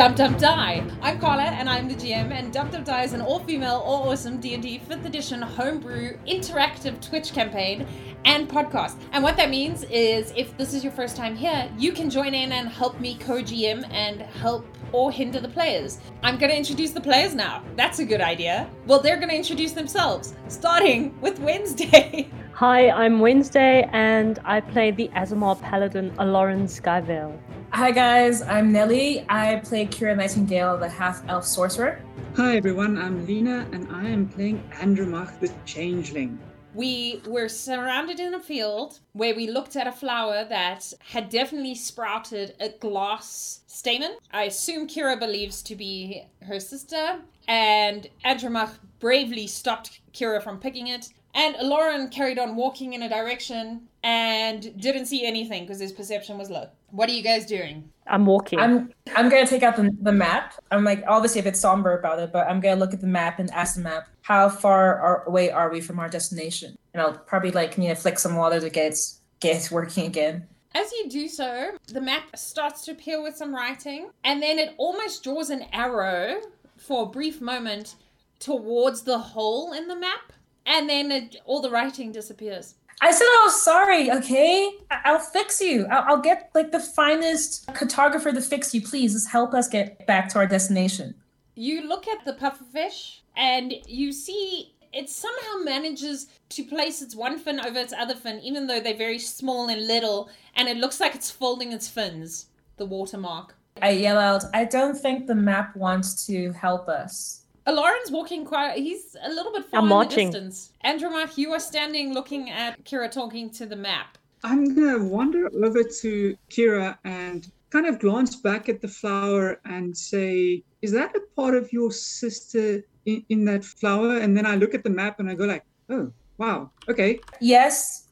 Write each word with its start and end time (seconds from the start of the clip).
Dump 0.00 0.16
Dump 0.16 0.38
Die. 0.38 0.82
I'm 1.02 1.18
Carla 1.18 1.42
and 1.42 1.68
I'm 1.68 1.86
the 1.86 1.94
GM 1.94 2.30
and 2.30 2.50
Dump 2.50 2.72
Dump 2.72 2.86
Die 2.86 3.02
is 3.02 3.12
an 3.12 3.20
all-female, 3.20 3.82
all-awesome 3.84 4.40
D&D 4.40 4.80
5th 4.88 5.04
edition 5.04 5.42
homebrew 5.42 6.16
interactive 6.26 6.98
Twitch 7.06 7.34
campaign 7.34 7.86
and 8.24 8.48
podcast. 8.48 8.98
And 9.12 9.22
what 9.22 9.36
that 9.36 9.50
means 9.50 9.84
is 9.90 10.32
if 10.34 10.56
this 10.56 10.72
is 10.72 10.82
your 10.82 10.94
first 10.94 11.16
time 11.18 11.36
here, 11.36 11.70
you 11.76 11.92
can 11.92 12.08
join 12.08 12.32
in 12.32 12.50
and 12.52 12.66
help 12.66 12.98
me 12.98 13.16
co-GM 13.16 13.86
and 13.92 14.22
help 14.22 14.66
or 14.92 15.12
hinder 15.12 15.38
the 15.38 15.50
players. 15.50 15.98
I'm 16.22 16.38
going 16.38 16.50
to 16.50 16.56
introduce 16.56 16.92
the 16.92 17.02
players 17.02 17.34
now. 17.34 17.62
That's 17.76 17.98
a 17.98 18.04
good 18.06 18.22
idea. 18.22 18.70
Well, 18.86 19.00
they're 19.00 19.18
going 19.18 19.28
to 19.28 19.36
introduce 19.36 19.72
themselves, 19.72 20.34
starting 20.48 21.14
with 21.20 21.38
Wednesday. 21.40 22.30
Hi, 22.54 22.88
I'm 22.88 23.20
Wednesday 23.20 23.86
and 23.92 24.38
I 24.46 24.62
play 24.62 24.92
the 24.92 25.08
Aasimar 25.08 25.60
Paladin 25.60 26.10
Aloran 26.12 26.62
Skyvale. 26.62 27.38
Hi 27.72 27.92
guys, 27.92 28.42
I'm 28.42 28.72
Nelly. 28.72 29.24
I 29.28 29.60
play 29.64 29.86
Kira 29.86 30.16
Nightingale, 30.16 30.76
the 30.76 30.88
half 30.88 31.22
elf 31.28 31.44
sorcerer. 31.44 32.02
Hi 32.34 32.56
everyone, 32.56 32.98
I'm 32.98 33.24
Lena 33.24 33.64
and 33.70 33.86
I 33.92 34.08
am 34.08 34.28
playing 34.28 34.60
Andromach 34.72 35.38
the 35.38 35.52
Changeling. 35.66 36.36
We 36.74 37.22
were 37.28 37.48
surrounded 37.48 38.18
in 38.18 38.34
a 38.34 38.40
field 38.40 38.98
where 39.12 39.36
we 39.36 39.48
looked 39.48 39.76
at 39.76 39.86
a 39.86 39.92
flower 39.92 40.44
that 40.48 40.92
had 40.98 41.28
definitely 41.28 41.76
sprouted 41.76 42.54
a 42.58 42.70
glass 42.70 43.60
stamen. 43.68 44.16
I 44.32 44.44
assume 44.44 44.88
Kira 44.88 45.18
believes 45.18 45.62
to 45.62 45.76
be 45.76 46.24
her 46.42 46.58
sister, 46.58 47.20
and 47.46 48.08
Andromach 48.24 48.74
bravely 48.98 49.46
stopped 49.46 50.00
Kira 50.12 50.42
from 50.42 50.58
picking 50.58 50.88
it. 50.88 51.10
And 51.34 51.56
Lauren 51.62 52.08
carried 52.08 52.38
on 52.38 52.56
walking 52.56 52.92
in 52.92 53.02
a 53.02 53.08
direction 53.08 53.82
and 54.02 54.76
didn't 54.80 55.06
see 55.06 55.24
anything 55.26 55.62
because 55.62 55.78
his 55.78 55.92
perception 55.92 56.38
was 56.38 56.50
low. 56.50 56.68
What 56.90 57.08
are 57.08 57.12
you 57.12 57.22
guys 57.22 57.46
doing? 57.46 57.90
I'm 58.06 58.26
walking. 58.26 58.58
I'm 58.58 58.92
I'm 59.14 59.28
gonna 59.28 59.46
take 59.46 59.62
out 59.62 59.76
the, 59.76 59.96
the 60.00 60.12
map. 60.12 60.54
I'm 60.70 60.84
like 60.84 61.04
obviously 61.06 61.40
a 61.40 61.44
bit 61.44 61.56
somber 61.56 61.96
about 61.96 62.18
it, 62.18 62.32
but 62.32 62.48
I'm 62.48 62.60
gonna 62.60 62.80
look 62.80 62.92
at 62.92 63.00
the 63.00 63.06
map 63.06 63.38
and 63.38 63.50
ask 63.52 63.76
the 63.76 63.82
map 63.82 64.08
how 64.22 64.48
far 64.48 64.98
are, 64.98 65.24
away 65.24 65.50
are 65.50 65.70
we 65.70 65.80
from 65.80 66.00
our 66.00 66.08
destination, 66.08 66.76
and 66.92 67.02
I'll 67.02 67.12
probably 67.12 67.52
like 67.52 67.78
you 67.78 67.88
know 67.88 67.94
flick 67.94 68.18
some 68.18 68.34
water 68.34 68.60
to 68.60 68.70
get 68.70 68.98
get 69.38 69.70
working 69.70 70.06
again. 70.06 70.46
As 70.74 70.90
you 70.92 71.08
do 71.08 71.28
so, 71.28 71.72
the 71.88 72.00
map 72.00 72.36
starts 72.36 72.84
to 72.84 72.92
appear 72.92 73.22
with 73.22 73.36
some 73.36 73.54
writing, 73.54 74.10
and 74.24 74.42
then 74.42 74.58
it 74.58 74.74
almost 74.78 75.22
draws 75.22 75.50
an 75.50 75.66
arrow 75.72 76.40
for 76.76 77.04
a 77.04 77.06
brief 77.06 77.40
moment 77.40 77.96
towards 78.38 79.02
the 79.02 79.18
hole 79.18 79.72
in 79.72 79.86
the 79.86 79.96
map, 79.96 80.32
and 80.66 80.88
then 80.88 81.10
it, 81.10 81.36
all 81.44 81.60
the 81.60 81.70
writing 81.70 82.12
disappears. 82.12 82.74
I 83.02 83.12
said 83.12 83.24
I 83.24 83.42
was 83.46 83.62
sorry, 83.62 84.10
okay? 84.10 84.70
I- 84.90 85.12
will 85.12 85.20
fix 85.20 85.60
you. 85.60 85.86
I'll-, 85.86 86.04
I'll 86.16 86.22
get 86.22 86.50
like 86.54 86.70
the 86.70 86.80
finest 86.80 87.66
cartographer 87.68 88.32
to 88.32 88.40
fix 88.42 88.74
you. 88.74 88.82
Please, 88.82 89.14
just 89.14 89.30
help 89.30 89.54
us 89.54 89.68
get 89.68 90.06
back 90.06 90.28
to 90.30 90.38
our 90.38 90.46
destination. 90.46 91.14
You 91.54 91.88
look 91.88 92.06
at 92.06 92.24
the 92.24 92.34
pufferfish 92.34 93.20
and 93.36 93.74
you 93.86 94.12
see 94.12 94.74
it 94.92 95.08
somehow 95.08 95.62
manages 95.64 96.26
to 96.50 96.64
place 96.64 97.00
its 97.00 97.14
one 97.14 97.38
fin 97.38 97.60
over 97.60 97.78
its 97.78 97.92
other 97.92 98.14
fin, 98.14 98.40
even 98.40 98.66
though 98.66 98.80
they're 98.80 98.94
very 98.94 99.18
small 99.18 99.68
and 99.68 99.86
little, 99.86 100.28
and 100.56 100.68
it 100.68 100.76
looks 100.76 101.00
like 101.00 101.14
it's 101.14 101.30
folding 101.30 101.72
its 101.72 101.88
fins, 101.88 102.46
the 102.76 102.84
watermark. 102.84 103.54
I 103.80 103.90
yell 103.90 104.18
out, 104.18 104.44
I 104.52 104.64
don't 104.64 104.96
think 104.96 105.26
the 105.26 105.34
map 105.34 105.76
wants 105.76 106.26
to 106.26 106.52
help 106.52 106.88
us. 106.88 107.42
Uh, 107.66 107.72
Lauren's 107.72 108.10
walking 108.10 108.44
quite. 108.44 108.78
He's 108.78 109.16
a 109.22 109.28
little 109.28 109.52
bit 109.52 109.64
far 109.66 109.78
I'm 109.78 109.84
in 109.84 109.90
watching. 109.90 110.30
the 110.30 110.40
distance. 110.40 110.72
Andromach, 110.84 111.36
you 111.36 111.52
are 111.52 111.60
standing 111.60 112.14
looking 112.14 112.50
at 112.50 112.82
Kira 112.84 113.10
talking 113.10 113.50
to 113.50 113.66
the 113.66 113.76
map. 113.76 114.18
I'm 114.42 114.74
gonna 114.74 115.04
wander 115.04 115.50
over 115.62 115.82
to 115.82 116.36
Kira 116.48 116.96
and 117.04 117.50
kind 117.68 117.86
of 117.86 117.98
glance 117.98 118.36
back 118.36 118.68
at 118.68 118.80
the 118.80 118.88
flower 118.88 119.60
and 119.66 119.96
say, 119.96 120.64
"Is 120.80 120.92
that 120.92 121.14
a 121.14 121.20
part 121.36 121.54
of 121.54 121.72
your 121.72 121.92
sister 121.92 122.82
in, 123.04 123.24
in 123.28 123.44
that 123.44 123.64
flower?" 123.64 124.18
And 124.18 124.36
then 124.36 124.46
I 124.46 124.56
look 124.56 124.74
at 124.74 124.82
the 124.82 124.90
map 124.90 125.20
and 125.20 125.28
I 125.28 125.34
go 125.34 125.44
like, 125.44 125.64
"Oh, 125.90 126.10
wow, 126.38 126.70
okay." 126.88 127.20
Yes, 127.40 128.08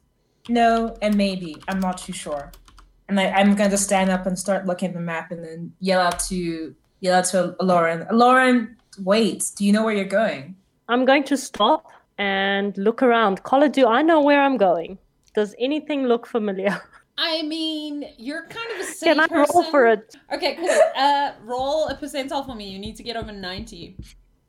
no, 0.47 0.95
and 1.01 1.15
maybe. 1.15 1.57
I'm 1.67 1.79
not 1.79 1.97
too 1.97 2.13
sure. 2.13 2.51
And 3.07 3.19
I, 3.19 3.41
am 3.41 3.55
going 3.55 3.71
to 3.71 3.77
stand 3.77 4.11
up 4.11 4.27
and 4.27 4.37
start 4.37 4.67
looking 4.67 4.89
at 4.89 4.93
the 4.93 5.01
map 5.01 5.31
and 5.31 5.43
then 5.43 5.73
yell 5.79 5.99
out 5.99 6.19
to 6.29 6.75
yell 6.99 7.15
out 7.15 7.25
to 7.25 7.55
Lauren, 7.59 8.05
Lauren, 8.11 8.77
wait, 9.03 9.51
do 9.55 9.65
you 9.65 9.71
know 9.71 9.83
where 9.83 9.93
you're 9.93 10.05
going? 10.05 10.55
I'm 10.87 11.05
going 11.05 11.23
to 11.25 11.37
stop 11.37 11.91
and 12.17 12.77
look 12.77 13.01
around. 13.01 13.43
Carla, 13.43 13.69
do 13.69 13.87
I 13.87 14.01
know 14.01 14.21
where 14.21 14.41
I'm 14.41 14.57
going? 14.57 14.97
Does 15.35 15.55
anything 15.59 16.05
look 16.05 16.25
familiar? 16.25 16.81
I 17.17 17.41
mean, 17.43 18.05
you're 18.17 18.47
kind 18.47 18.71
of 18.71 18.79
a 18.79 18.83
safe 18.83 19.09
Can 19.09 19.19
I 19.19 19.27
person. 19.27 19.53
roll 19.53 19.63
for 19.69 19.87
it? 19.87 20.15
Okay, 20.33 20.55
cool. 20.55 20.69
Uh, 20.95 21.33
roll 21.43 21.87
a 21.87 21.95
percentile 21.95 22.45
for 22.45 22.55
me. 22.55 22.69
You 22.69 22.79
need 22.79 22.95
to 22.95 23.03
get 23.03 23.17
over 23.17 23.31
90 23.31 23.97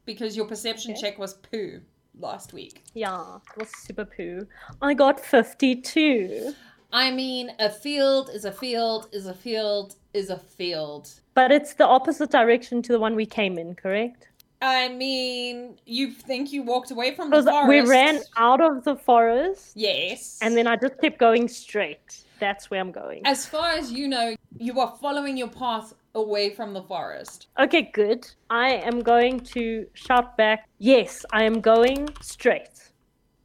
because 0.04 0.36
your 0.36 0.46
perception 0.46 0.92
okay. 0.92 1.00
check 1.00 1.18
was 1.18 1.34
poo 1.34 1.80
last 2.18 2.52
week. 2.52 2.84
Yeah, 2.94 3.38
it 3.56 3.58
was 3.58 3.70
super 3.76 4.04
poo. 4.04 4.46
I 4.80 4.94
got 4.94 5.18
52. 5.18 6.54
I 6.92 7.10
mean, 7.10 7.52
a 7.58 7.70
field 7.70 8.30
is 8.32 8.44
a 8.44 8.52
field 8.52 9.08
is 9.12 9.26
a 9.26 9.34
field 9.34 9.96
is 10.14 10.30
a 10.30 10.38
field. 10.38 11.10
But 11.34 11.52
it's 11.52 11.74
the 11.74 11.86
opposite 11.86 12.30
direction 12.30 12.82
to 12.82 12.92
the 12.92 12.98
one 12.98 13.14
we 13.14 13.26
came 13.26 13.58
in, 13.58 13.74
correct? 13.74 14.28
I 14.62 14.88
mean, 14.88 15.78
you 15.86 16.10
think 16.10 16.52
you 16.52 16.62
walked 16.62 16.90
away 16.90 17.14
from 17.14 17.30
the 17.30 17.42
forest? 17.42 17.68
We 17.68 17.80
ran 17.80 18.20
out 18.36 18.60
of 18.60 18.84
the 18.84 18.96
forest. 18.96 19.72
Yes. 19.74 20.38
And 20.42 20.56
then 20.56 20.66
I 20.66 20.76
just 20.76 21.00
kept 21.00 21.18
going 21.18 21.48
straight. 21.48 22.24
That's 22.40 22.70
where 22.70 22.80
I'm 22.80 22.92
going. 22.92 23.22
As 23.26 23.46
far 23.46 23.70
as 23.70 23.90
you 23.90 24.08
know, 24.08 24.34
you 24.58 24.78
are 24.80 24.96
following 25.00 25.36
your 25.36 25.48
path 25.48 25.94
away 26.14 26.50
from 26.50 26.74
the 26.74 26.82
forest. 26.82 27.46
Okay, 27.58 27.90
good. 27.92 28.30
I 28.50 28.70
am 28.70 29.00
going 29.00 29.40
to 29.40 29.86
shout 29.94 30.36
back, 30.36 30.68
yes, 30.78 31.24
I 31.32 31.44
am 31.44 31.60
going 31.60 32.08
straight. 32.20 32.90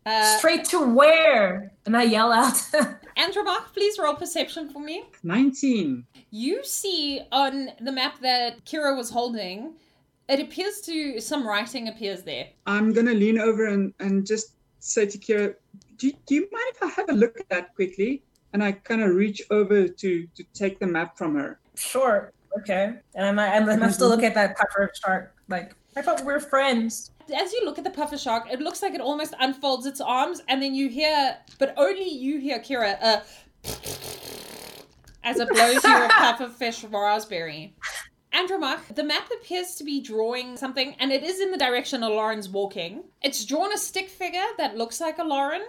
Uh, 0.05 0.37
straight 0.37 0.65
to 0.65 0.85
where? 0.85 1.71
And 1.85 1.97
I 1.97 2.03
yell 2.03 2.31
out. 2.31 2.53
Andromach, 3.17 3.73
please 3.73 3.97
roll 3.97 4.15
perception 4.15 4.69
for 4.69 4.79
me. 4.79 5.03
19. 5.23 6.05
You 6.29 6.63
see 6.63 7.21
on 7.31 7.69
the 7.81 7.91
map 7.91 8.19
that 8.19 8.65
Kira 8.65 8.95
was 8.95 9.09
holding 9.09 9.73
it 10.27 10.39
appears 10.39 10.81
to 10.81 11.19
some 11.19 11.47
writing 11.47 11.87
appears 11.87 12.23
there. 12.23 12.47
I'm 12.65 12.93
gonna 12.93 13.13
lean 13.13 13.39
over 13.39 13.65
and, 13.65 13.93
and 13.99 14.25
just 14.25 14.53
say 14.79 15.05
to 15.05 15.17
Kira, 15.17 15.55
do, 15.97 16.11
do 16.25 16.35
you 16.35 16.41
mind 16.51 16.65
if 16.75 16.83
I 16.83 16.87
have 16.87 17.09
a 17.09 17.13
look 17.13 17.39
at 17.39 17.49
that 17.49 17.75
quickly? 17.75 18.23
And 18.53 18.63
I 18.63 18.71
kind 18.71 19.01
of 19.01 19.15
reach 19.15 19.41
over 19.51 19.87
to 19.87 20.27
to 20.27 20.43
take 20.53 20.79
the 20.79 20.87
map 20.87 21.17
from 21.17 21.35
her. 21.35 21.59
Sure. 21.75 22.31
Okay. 22.59 22.93
And 23.15 23.25
I'm 23.25 23.37
I'm, 23.37 23.83
I'm 23.83 23.91
still 23.91 24.09
looking 24.09 24.25
at 24.25 24.33
that 24.35 24.57
puffer 24.57 24.91
shark. 25.03 25.35
Like 25.49 25.75
I 25.97 26.01
thought 26.01 26.21
we 26.21 26.31
were 26.31 26.39
friends. 26.39 27.11
As 27.35 27.51
you 27.53 27.65
look 27.65 27.77
at 27.77 27.83
the 27.83 27.89
puffer 27.89 28.17
shark, 28.17 28.47
it 28.51 28.61
looks 28.61 28.81
like 28.81 28.93
it 28.93 29.01
almost 29.01 29.33
unfolds 29.39 29.85
its 29.85 29.99
arms, 29.99 30.41
and 30.47 30.61
then 30.61 30.75
you 30.75 30.89
hear, 30.89 31.37
but 31.57 31.73
only 31.75 32.07
you 32.07 32.39
hear 32.39 32.59
Kira, 32.59 32.97
uh, 33.01 33.21
as 35.23 35.39
it 35.39 35.49
blows 35.49 35.83
you 35.83 36.05
a 36.05 36.07
puff 36.09 36.39
of 36.39 36.55
fish 36.55 36.83
raspberry. 36.83 37.73
Andromach, 38.35 38.93
the 38.93 39.03
map 39.03 39.29
appears 39.31 39.75
to 39.75 39.85
be 39.85 40.01
drawing 40.01 40.57
something, 40.57 40.95
and 40.99 41.11
it 41.11 41.23
is 41.23 41.39
in 41.39 41.51
the 41.51 41.57
direction 41.57 42.03
of 42.03 42.11
Lauren's 42.11 42.49
walking. 42.49 43.03
It's 43.21 43.45
drawn 43.45 43.71
a 43.71 43.77
stick 43.77 44.09
figure 44.09 44.45
that 44.57 44.77
looks 44.77 44.99
like 44.99 45.19
a 45.19 45.23
Lauren. 45.23 45.63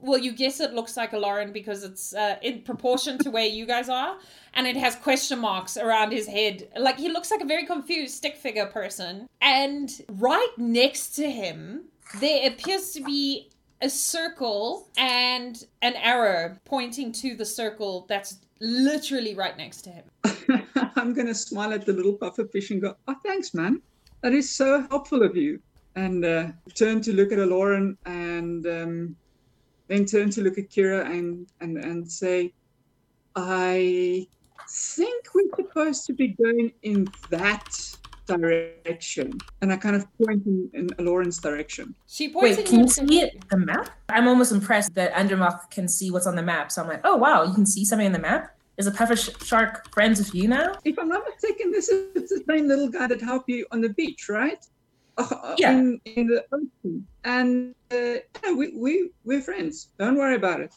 Well, 0.00 0.18
you 0.18 0.32
guess 0.32 0.58
it 0.60 0.72
looks 0.72 0.96
like 0.96 1.12
a 1.12 1.18
Lauren 1.18 1.52
because 1.52 1.84
it's 1.84 2.12
uh, 2.14 2.36
in 2.42 2.62
proportion 2.62 3.18
to 3.18 3.30
where 3.30 3.46
you 3.46 3.64
guys 3.64 3.88
are, 3.88 4.16
and 4.54 4.66
it 4.66 4.76
has 4.76 4.96
question 4.96 5.38
marks 5.38 5.76
around 5.76 6.10
his 6.10 6.26
head. 6.26 6.68
Like 6.76 6.98
he 6.98 7.10
looks 7.10 7.30
like 7.30 7.42
a 7.42 7.46
very 7.46 7.64
confused 7.64 8.14
stick 8.14 8.36
figure 8.36 8.66
person. 8.66 9.28
And 9.40 9.90
right 10.08 10.54
next 10.56 11.10
to 11.16 11.30
him, 11.30 11.84
there 12.18 12.48
appears 12.48 12.90
to 12.92 13.04
be 13.04 13.50
a 13.82 13.88
circle 13.88 14.88
and 14.96 15.64
an 15.80 15.94
arrow 15.94 16.56
pointing 16.64 17.12
to 17.12 17.34
the 17.34 17.46
circle 17.46 18.06
that's 18.08 18.38
literally 18.60 19.34
right 19.34 19.56
next 19.56 19.82
to 19.82 19.90
him. 19.90 20.04
I'm 20.96 21.14
going 21.14 21.26
to 21.26 21.34
smile 21.34 21.72
at 21.72 21.86
the 21.86 21.92
little 21.92 22.14
puffer 22.14 22.46
fish 22.46 22.70
and 22.70 22.80
go, 22.80 22.96
Oh, 23.08 23.16
thanks, 23.24 23.54
man. 23.54 23.80
That 24.22 24.32
is 24.32 24.54
so 24.54 24.86
helpful 24.90 25.22
of 25.22 25.36
you. 25.36 25.60
And 25.96 26.24
uh, 26.24 26.48
turn 26.74 27.00
to 27.02 27.12
look 27.12 27.32
at 27.32 27.38
Aloran 27.38 27.96
and 28.06 28.66
um, 28.66 29.16
then 29.88 30.04
turn 30.04 30.30
to 30.30 30.42
look 30.42 30.58
at 30.58 30.70
Kira 30.70 31.04
and, 31.06 31.48
and, 31.60 31.78
and 31.78 32.10
say, 32.10 32.52
I 33.34 34.26
think 34.68 35.34
we're 35.34 35.56
supposed 35.56 36.06
to 36.06 36.12
be 36.12 36.28
going 36.28 36.72
in 36.82 37.08
that 37.30 37.96
direction. 38.36 39.38
And 39.60 39.72
I 39.72 39.76
kind 39.76 39.96
of 39.96 40.06
point 40.18 40.46
in, 40.46 40.70
in 40.74 40.88
Aloran's 40.98 41.38
direction. 41.38 41.94
She 42.06 42.28
points 42.28 42.58
Wait, 42.58 42.66
can 42.66 42.80
you 42.80 42.88
see 42.88 43.20
it, 43.20 43.48
the 43.50 43.56
map? 43.56 43.90
I'm 44.08 44.28
almost 44.28 44.52
impressed 44.52 44.94
that 44.94 45.12
Andromach 45.14 45.70
can 45.70 45.88
see 45.88 46.10
what's 46.10 46.26
on 46.26 46.36
the 46.36 46.42
map. 46.42 46.72
So 46.72 46.82
I'm 46.82 46.88
like, 46.88 47.00
oh, 47.04 47.16
wow, 47.16 47.44
you 47.44 47.54
can 47.54 47.66
see 47.66 47.84
something 47.84 48.06
in 48.06 48.12
the 48.12 48.18
map? 48.18 48.56
Is 48.76 48.86
a 48.86 48.92
puffer 48.92 49.16
shark 49.16 49.92
friends 49.92 50.18
with 50.18 50.34
you 50.34 50.48
now? 50.48 50.74
If 50.84 50.98
I'm 50.98 51.08
not 51.08 51.22
mistaken, 51.28 51.70
this 51.70 51.88
is 51.90 52.30
the 52.30 52.42
same 52.48 52.66
little 52.66 52.88
guy 52.88 53.06
that 53.08 53.20
helped 53.20 53.48
you 53.48 53.66
on 53.72 53.82
the 53.82 53.90
beach, 53.90 54.28
right? 54.28 54.64
Uh, 55.18 55.54
yeah. 55.58 55.72
In, 55.72 56.00
in 56.06 56.26
the 56.28 56.44
ocean. 56.52 57.06
And 57.24 57.74
uh, 57.90 58.54
we, 58.56 58.72
we, 58.74 59.10
we're 59.24 59.42
friends. 59.42 59.88
Don't 59.98 60.16
worry 60.16 60.36
about 60.36 60.60
it. 60.60 60.72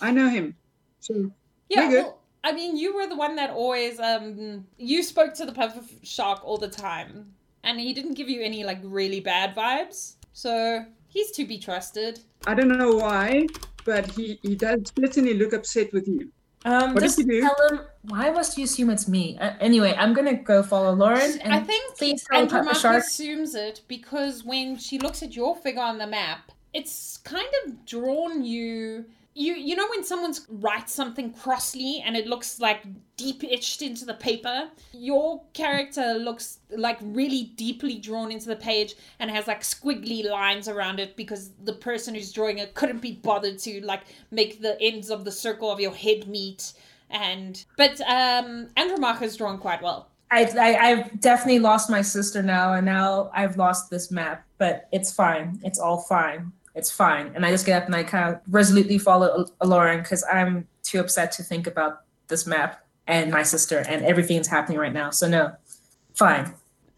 I 0.00 0.12
know 0.12 0.28
him. 0.30 0.56
So 1.00 1.30
yeah, 1.68 1.88
well, 1.88 2.21
I 2.44 2.52
mean, 2.52 2.76
you 2.76 2.94
were 2.94 3.06
the 3.06 3.16
one 3.16 3.36
that 3.36 3.50
always 3.50 4.00
um 4.00 4.66
you 4.78 5.02
spoke 5.02 5.34
to 5.34 5.46
the 5.46 5.52
puffer 5.52 5.82
shark 6.02 6.40
all 6.44 6.58
the 6.58 6.68
time, 6.68 7.32
and 7.62 7.78
he 7.78 7.92
didn't 7.92 8.14
give 8.14 8.28
you 8.28 8.42
any 8.42 8.64
like 8.64 8.80
really 8.82 9.20
bad 9.20 9.54
vibes. 9.54 10.16
So 10.32 10.84
he's 11.08 11.30
to 11.32 11.44
be 11.44 11.58
trusted. 11.58 12.20
I 12.46 12.54
don't 12.54 12.68
know 12.76 12.96
why, 12.96 13.46
but 13.84 14.10
he, 14.12 14.38
he 14.42 14.56
does 14.56 14.92
certainly 14.98 15.34
look 15.34 15.52
upset 15.52 15.92
with 15.92 16.08
you. 16.08 16.32
Um, 16.64 16.94
What 16.94 17.00
did 17.00 17.02
just 17.02 17.18
you 17.18 17.24
do? 17.26 17.40
tell 17.42 17.56
him. 17.70 17.80
Why 18.08 18.30
must 18.30 18.56
you 18.58 18.64
assume 18.64 18.90
it's 18.90 19.06
me? 19.08 19.36
Uh, 19.38 19.52
anyway, 19.60 19.94
I'm 19.96 20.12
gonna 20.14 20.34
go 20.34 20.62
follow 20.62 20.92
Lauren. 20.94 21.38
And 21.40 21.52
I 21.54 21.60
think 21.60 21.96
please 21.96 22.24
tell 22.30 22.46
Papa 22.46 22.68
Andromach 22.70 22.80
Shark. 22.80 23.04
assumes 23.04 23.54
it 23.54 23.82
because 23.88 24.42
when 24.44 24.76
she 24.78 24.98
looks 24.98 25.22
at 25.22 25.36
your 25.36 25.54
figure 25.56 25.82
on 25.82 25.98
the 25.98 26.06
map, 26.06 26.50
it's 26.72 27.18
kind 27.18 27.48
of 27.64 27.84
drawn 27.86 28.44
you. 28.44 29.04
You 29.34 29.54
you 29.54 29.76
know 29.76 29.86
when 29.88 30.04
someone's 30.04 30.46
writes 30.48 30.92
something 30.92 31.32
crossly 31.32 32.02
and 32.04 32.16
it 32.16 32.26
looks 32.26 32.60
like 32.60 32.82
deep 33.16 33.42
etched 33.48 33.80
into 33.80 34.04
the 34.04 34.14
paper. 34.14 34.68
Your 34.92 35.42
character 35.54 36.14
looks 36.14 36.58
like 36.70 36.98
really 37.00 37.52
deeply 37.56 37.98
drawn 37.98 38.30
into 38.30 38.48
the 38.48 38.56
page 38.56 38.94
and 39.18 39.30
has 39.30 39.46
like 39.46 39.62
squiggly 39.62 40.28
lines 40.28 40.68
around 40.68 41.00
it 41.00 41.16
because 41.16 41.50
the 41.64 41.72
person 41.72 42.14
who's 42.14 42.32
drawing 42.32 42.58
it 42.58 42.74
couldn't 42.74 43.00
be 43.00 43.12
bothered 43.12 43.58
to 43.60 43.80
like 43.84 44.02
make 44.30 44.60
the 44.60 44.80
ends 44.82 45.10
of 45.10 45.24
the 45.24 45.32
circle 45.32 45.70
of 45.70 45.80
your 45.80 45.94
head 45.94 46.26
meet. 46.28 46.72
And 47.08 47.64
but 47.78 48.00
um 48.02 48.68
Andromach 48.76 49.22
is 49.22 49.36
drawn 49.36 49.58
quite 49.58 49.82
well. 49.82 50.08
I, 50.30 50.44
I 50.58 50.90
I've 50.90 51.20
definitely 51.20 51.58
lost 51.58 51.90
my 51.90 52.00
sister 52.00 52.42
now, 52.42 52.72
and 52.72 52.86
now 52.86 53.30
I've 53.34 53.58
lost 53.58 53.90
this 53.90 54.10
map. 54.10 54.44
But 54.56 54.88
it's 54.90 55.12
fine. 55.12 55.60
It's 55.62 55.78
all 55.78 56.00
fine. 56.00 56.52
It's 56.74 56.90
fine. 56.90 57.32
And 57.34 57.44
I 57.44 57.50
just 57.50 57.66
get 57.66 57.82
up 57.82 57.86
and 57.86 57.94
I 57.94 58.02
kind 58.02 58.34
of 58.34 58.40
resolutely 58.48 58.98
follow 58.98 59.46
Al- 59.60 59.68
Lauren 59.68 60.00
because 60.00 60.24
I'm 60.32 60.66
too 60.82 61.00
upset 61.00 61.32
to 61.32 61.42
think 61.42 61.66
about 61.66 62.02
this 62.28 62.46
map 62.46 62.84
and 63.06 63.30
my 63.30 63.42
sister 63.42 63.84
and 63.88 64.04
everything 64.04 64.36
that's 64.36 64.48
happening 64.48 64.78
right 64.78 64.92
now. 64.92 65.10
So 65.10 65.28
no, 65.28 65.52
fine. 66.14 66.54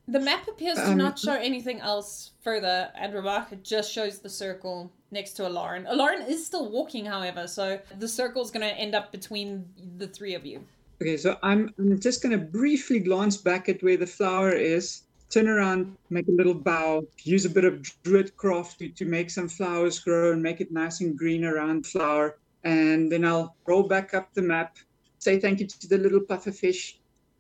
The 0.07 0.21
map 0.21 0.47
appears 0.49 0.77
to 0.77 0.91
Um, 0.91 0.99
not 0.99 1.19
show 1.19 1.33
anything 1.33 1.81
else 1.81 2.33
further, 2.43 2.91
and 2.95 3.15
Rabach 3.15 3.53
it 3.53 3.65
just 3.65 3.91
shows 3.91 4.19
the 4.19 4.29
circle 4.29 4.93
next 5.11 5.33
to 5.35 5.45
Aloran. 5.45 5.89
Aloran 5.89 6.29
is 6.29 6.45
still 6.45 6.71
walking, 6.71 7.07
however, 7.07 7.47
so 7.49 7.81
the 7.99 8.07
circle's 8.07 8.51
going 8.51 8.69
to 8.69 8.75
end 8.77 8.95
up 8.95 9.11
between 9.13 9.65
the 9.97 10.07
three 10.07 10.35
of 10.35 10.45
you. 10.45 10.63
Okay, 11.01 11.17
so 11.17 11.39
I'm, 11.43 11.73
I'm 11.79 11.99
just 11.99 12.23
going 12.23 12.39
to 12.39 12.45
briefly 12.45 12.99
glance 12.99 13.39
back 13.39 13.71
at 13.71 13.83
where 13.83 13.97
the 13.97 14.07
flower 14.07 14.53
is, 14.53 15.04
turn 15.35 15.49
around, 15.49 15.97
make 16.11 16.29
a 16.29 16.33
little 16.33 16.55
bow, 16.55 17.05
use 17.25 17.45
a 17.45 17.51
bit 17.51 17.65
of 17.65 17.83
druid 18.05 18.37
craft 18.37 18.79
to, 18.79 18.89
to 18.91 19.05
make 19.05 19.31
some 19.31 19.49
flowers 19.49 19.99
grow 19.99 20.33
and 20.33 20.41
make 20.41 20.61
it 20.61 20.71
nice 20.71 21.01
and 21.01 21.19
green 21.19 21.45
around 21.45 21.85
the 21.85 21.89
flower. 21.89 22.39
And 22.63 23.11
then 23.11 23.25
I'll 23.25 23.57
roll 23.67 23.83
back 23.83 24.15
up 24.15 24.33
the 24.33 24.43
map, 24.43 24.79
say 25.19 25.41
thank 25.41 25.59
you 25.59 25.67
to 25.67 25.89
the 25.89 25.99
little 25.99 26.21
pufferfish, 26.21 26.95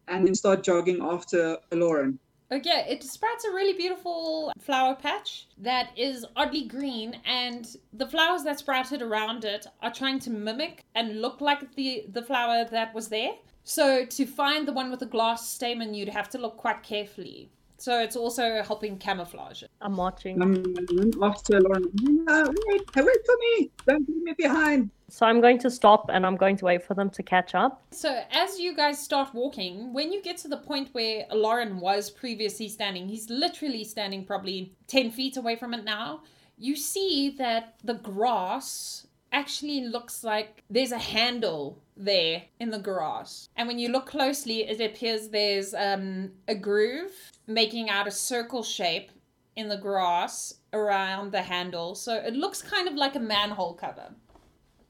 and 0.09 0.27
then 0.27 0.35
start 0.35 0.65
jogging 0.65 1.01
after 1.03 1.57
Lauren. 1.73 2.19
Okay, 2.53 2.85
it 2.89 3.03
sprouts 3.03 3.45
a 3.45 3.51
really 3.51 3.73
beautiful 3.73 4.53
flower 4.61 4.95
patch 4.95 5.47
that 5.59 5.91
is 5.97 6.27
oddly 6.37 6.67
green, 6.67 7.21
and 7.25 7.77
the 7.93 8.07
flowers 8.07 8.43
that 8.43 8.59
sprouted 8.59 9.03
around 9.03 9.45
it 9.45 9.67
are 9.83 9.93
trying 9.93 10.19
to 10.21 10.31
mimic 10.31 10.85
and 10.95 11.23
look 11.23 11.41
like 11.41 11.75
the, 11.75 12.05
the 12.13 12.23
flower 12.23 12.67
that 12.71 12.95
was 12.95 13.09
there. 13.09 13.33
So, 13.63 14.05
to 14.05 14.27
find 14.27 14.69
the 14.69 14.75
one 14.75 14.91
with 14.91 15.01
the 15.01 15.07
glass 15.07 15.49
stamen, 15.49 15.95
you'd 15.95 16.11
have 16.11 16.29
to 16.31 16.39
look 16.39 16.59
quite 16.59 16.83
carefully. 16.83 17.51
So, 17.85 18.01
it's 18.01 18.17
also 18.17 18.63
helping 18.63 18.97
camouflage 18.97 19.63
it. 19.63 19.71
I'm 19.83 19.97
watching. 19.99 20.41
I'm 20.41 20.55
I'm 20.89 21.23
after 21.23 21.61
Lauren. 21.61 21.85
No, 22.03 22.51
wait, 22.69 22.97
wait 22.97 23.27
for 23.27 23.37
me! 23.45 23.71
Don't 23.87 24.09
leave 24.09 24.23
me 24.23 24.33
behind! 24.39 24.89
So 25.11 25.27
I'm 25.27 25.43
going 25.43 25.59
to 25.59 25.71
stop 25.71 26.09
and 26.11 26.25
I'm 26.25 26.37
going 26.37 26.57
to 26.57 26.65
wait 26.65 26.83
for 26.83 26.95
them 26.95 27.11
to 27.11 27.23
catch 27.23 27.55
up. 27.55 27.83
So, 27.91 28.23
as 28.33 28.59
you 28.59 28.75
guys 28.75 28.99
start 28.99 29.35
walking, 29.35 29.93
when 29.93 30.15
you 30.15 30.23
get 30.23 30.39
to 30.39 30.49
the 30.49 30.57
point 30.57 30.89
where 30.93 31.27
Lauren 31.31 31.79
was 31.79 32.11
previously 32.11 32.71
standing, 32.71 33.07
he's 33.07 33.29
literally 33.29 33.85
standing 33.85 34.25
probably 34.25 34.73
10 34.87 35.11
feet 35.11 35.37
away 35.37 35.55
from 35.55 35.75
it 35.75 35.85
now. 35.85 36.23
You 36.57 36.77
see 36.77 37.35
that 37.37 37.75
the 37.85 37.95
grass 37.95 39.07
actually 39.35 39.83
looks 39.83 40.25
like 40.25 40.63
there's 40.71 40.93
a 40.93 40.99
handle 40.99 41.83
there 41.97 42.43
in 42.61 42.71
the 42.71 42.79
grass. 42.79 43.49
And 43.57 43.69
when 43.69 43.79
you 43.79 43.91
look 43.91 44.07
closely, 44.07 44.63
it 44.63 44.81
appears 44.81 45.29
there's 45.29 45.75
um, 45.75 46.31
a 46.49 46.55
groove 46.55 47.13
making 47.47 47.91
out 47.91 48.07
a 48.07 48.11
circle 48.11 48.63
shape 48.63 49.11
in 49.57 49.69
the 49.69 49.77
grass 49.77 50.55
around 50.73 51.33
the 51.33 51.43
handle. 51.43 51.95
So, 51.95 52.15
it 52.15 52.35
looks 52.35 52.63
kind 52.63 52.89
of 52.89 52.95
like 52.95 53.15
a 53.17 53.21
manhole 53.21 53.75
cover, 53.75 54.11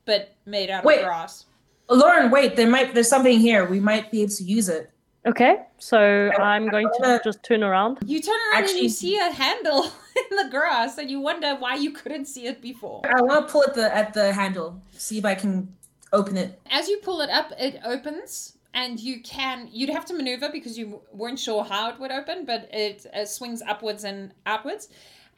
but 0.05 0.37
made 0.47 0.71
out 0.71 0.85
Wait. 0.85 1.01
of 1.01 1.07
grass. 1.07 1.47
Lauren, 1.91 2.31
wait. 2.31 2.57
There 2.57 2.69
might 2.69 2.95
there's 2.95 3.09
something 3.09 3.39
here. 3.39 3.67
We 3.67 3.79
might 3.81 4.11
be 4.11 4.23
able 4.23 4.33
to 4.33 4.45
use 4.45 4.69
it. 4.69 4.91
Okay, 5.27 5.57
so 5.79 6.31
I- 6.39 6.43
I'm 6.43 6.69
going 6.69 6.87
to 6.87 6.99
wanna- 7.01 7.21
just 7.25 7.43
turn 7.43 7.63
around. 7.63 7.99
You 8.05 8.21
turn 8.21 8.37
around 8.53 8.65
and 8.69 8.79
you 8.79 8.89
see 8.91 9.17
a 9.19 9.31
handle 9.31 9.85
in 10.31 10.37
the 10.37 10.49
grass, 10.51 10.99
and 10.99 11.11
you 11.11 11.21
wonder 11.21 11.55
why 11.57 11.77
you 11.77 11.93
couldn't 11.93 12.27
see 12.27 12.47
it 12.47 12.61
before. 12.61 13.01
I 13.05 13.23
want 13.23 13.47
to 13.47 13.53
pull 13.53 13.65
at 13.67 13.75
the 13.75 13.95
at 13.95 14.13
the 14.13 14.33
handle. 14.33 14.81
See 14.93 15.17
if 15.19 15.25
I 15.25 15.35
can 15.35 15.75
open 16.13 16.37
it. 16.37 16.61
As 16.71 16.89
you 16.89 16.99
pull 16.99 17.21
it 17.23 17.31
up, 17.31 17.53
it 17.59 17.81
opens, 17.85 18.59
and 18.75 19.01
you 19.01 19.21
can. 19.23 19.69
You'd 19.73 19.91
have 19.91 20.05
to 20.07 20.15
maneuver 20.15 20.51
because 20.53 20.77
you 20.79 21.01
weren't 21.13 21.39
sure 21.39 21.65
how 21.65 21.89
it 21.91 21.99
would 21.99 22.13
open, 22.13 22.45
but 22.45 22.69
it 22.73 23.07
uh, 23.15 23.25
swings 23.25 23.63
upwards 23.67 24.05
and 24.05 24.33
outwards, 24.45 24.89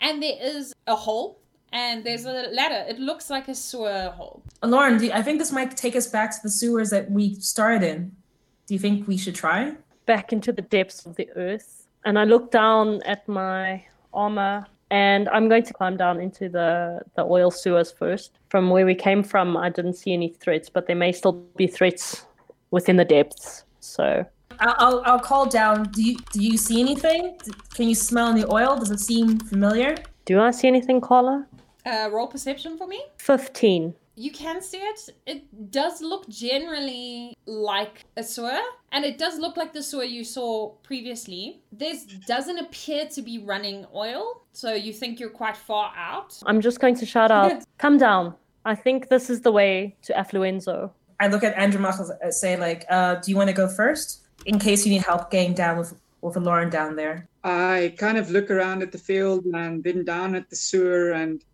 and 0.01 0.21
there 0.21 0.37
is 0.41 0.75
a 0.89 0.97
hole, 0.97 1.39
and 1.73 2.03
there's 2.05 2.25
a 2.25 2.49
ladder. 2.53 2.85
It 2.89 2.99
looks 2.99 3.31
like 3.31 3.47
a 3.47 3.55
sewer 3.55 4.13
hole. 4.17 4.43
Lauren, 4.65 4.99
do 4.99 5.07
you- 5.07 5.13
I 5.13 5.23
think 5.23 5.39
this 5.39 5.53
might 5.53 5.77
take 5.77 5.95
us 5.95 6.09
back 6.09 6.33
to 6.33 6.39
the 6.43 6.51
sewers 6.51 6.91
that 6.91 7.09
we 7.11 7.35
started 7.37 7.85
in. 7.85 8.17
Do 8.67 8.75
you 8.75 8.81
think 8.81 9.07
we 9.07 9.17
should 9.17 9.35
try? 9.35 9.75
back 10.07 10.33
into 10.33 10.53
the 10.53 10.63
depths 10.63 11.05
of 11.05 11.17
the 11.17 11.29
earth 11.37 11.89
and 12.05 12.19
I 12.19 12.25
look 12.25 12.51
down 12.51 13.03
at 13.03 13.29
my 13.29 13.85
armor 14.15 14.67
and 14.91 15.29
I'm 15.29 15.49
going 15.49 15.65
to 15.65 15.75
climb 15.75 15.97
down 15.97 16.21
into 16.21 16.49
the, 16.49 17.01
the 17.17 17.25
oil 17.25 17.51
sewers 17.51 17.91
first. 17.91 18.39
From 18.49 18.71
where 18.71 18.87
we 18.87 18.95
came 18.95 19.25
from, 19.25 19.57
I 19.57 19.69
didn't 19.69 19.95
see 19.95 20.13
any 20.13 20.29
threats, 20.29 20.71
but 20.71 20.87
there 20.87 20.95
may 20.95 21.11
still 21.11 21.33
be 21.57 21.67
threats 21.67 22.25
within 22.71 22.97
the 22.97 23.05
depths. 23.05 23.65
So 23.81 24.25
I'll, 24.61 24.75
I'll, 24.79 25.03
I'll 25.05 25.19
call 25.19 25.47
down. 25.47 25.91
Do 25.91 26.03
you 26.05 26.17
do 26.33 26.41
you 26.41 26.57
see 26.57 26.81
anything? 26.81 27.37
Can 27.75 27.89
you 27.89 27.97
smell 27.97 28.29
any 28.29 28.45
oil? 28.45 28.79
Does 28.79 28.93
it 28.93 29.01
seem 29.01 29.41
familiar? 29.41 29.97
do 30.25 30.41
I 30.41 30.53
see 30.53 30.69
anything, 30.69 31.01
Carla? 31.01 31.47
Uh, 31.85 32.09
roll 32.13 32.29
perception 32.29 32.79
for 32.79 32.87
me. 32.87 33.01
15. 33.19 33.95
You 34.19 34.33
can 34.33 34.63
see 34.63 34.79
it. 34.79 35.11
It 35.27 35.71
does 35.71 36.01
look 36.01 36.27
generally 36.31 37.37
like 37.45 38.05
a 38.17 38.25
sewer, 38.25 38.59
and 38.91 39.05
it 39.05 39.19
does 39.19 39.39
look 39.39 39.59
like 39.59 39.75
the 39.75 39.83
sewer 39.83 40.05
you 40.05 40.25
saw 40.25 40.71
previously. 40.83 41.61
This 41.71 42.05
doesn't 42.27 42.59
appear 42.59 43.09
to 43.09 43.21
be 43.21 43.39
running 43.39 43.85
oil, 43.95 44.43
so 44.55 44.73
you 44.73 44.95
think 44.95 45.21
you're 45.21 45.29
quite 45.29 45.57
far 45.57 45.93
out. 45.95 46.41
I'm 46.47 46.63
just 46.63 46.81
going 46.81 46.95
to 46.97 47.05
shout 47.05 47.31
out, 47.31 47.63
come 47.79 47.99
down. 47.99 48.35
I 48.65 48.75
think 48.75 49.11
this 49.11 49.29
is 49.29 49.43
the 49.43 49.53
way 49.53 49.95
to 50.03 50.15
Affluenzo. 50.15 50.91
I 51.21 51.29
look 51.29 51.45
at 51.45 51.55
Andromach 51.55 52.01
and 52.23 52.35
say 52.35 52.57
like, 52.57 52.87
uh, 52.89 53.17
"Do 53.17 53.31
you 53.31 53.37
want 53.37 53.49
to 53.49 53.55
go 53.55 53.69
first 53.69 54.23
in 54.47 54.59
case 54.59 54.87
you 54.87 54.93
need 54.93 55.03
help 55.03 55.31
getting 55.31 55.53
down 55.53 55.77
with 55.77 55.95
with 56.23 56.37
Lauren 56.37 56.71
down 56.71 56.97
there?" 56.97 57.29
I 57.45 57.95
kind 57.99 58.17
of 58.17 58.31
look 58.31 58.51
around 58.51 58.83
at 58.83 58.93
the 58.93 58.99
field 58.99 59.45
and 59.45 59.85
then 59.85 60.07
down 60.07 60.35
at 60.35 60.49
the 60.49 60.57
sewer, 60.57 61.13
and 61.13 61.45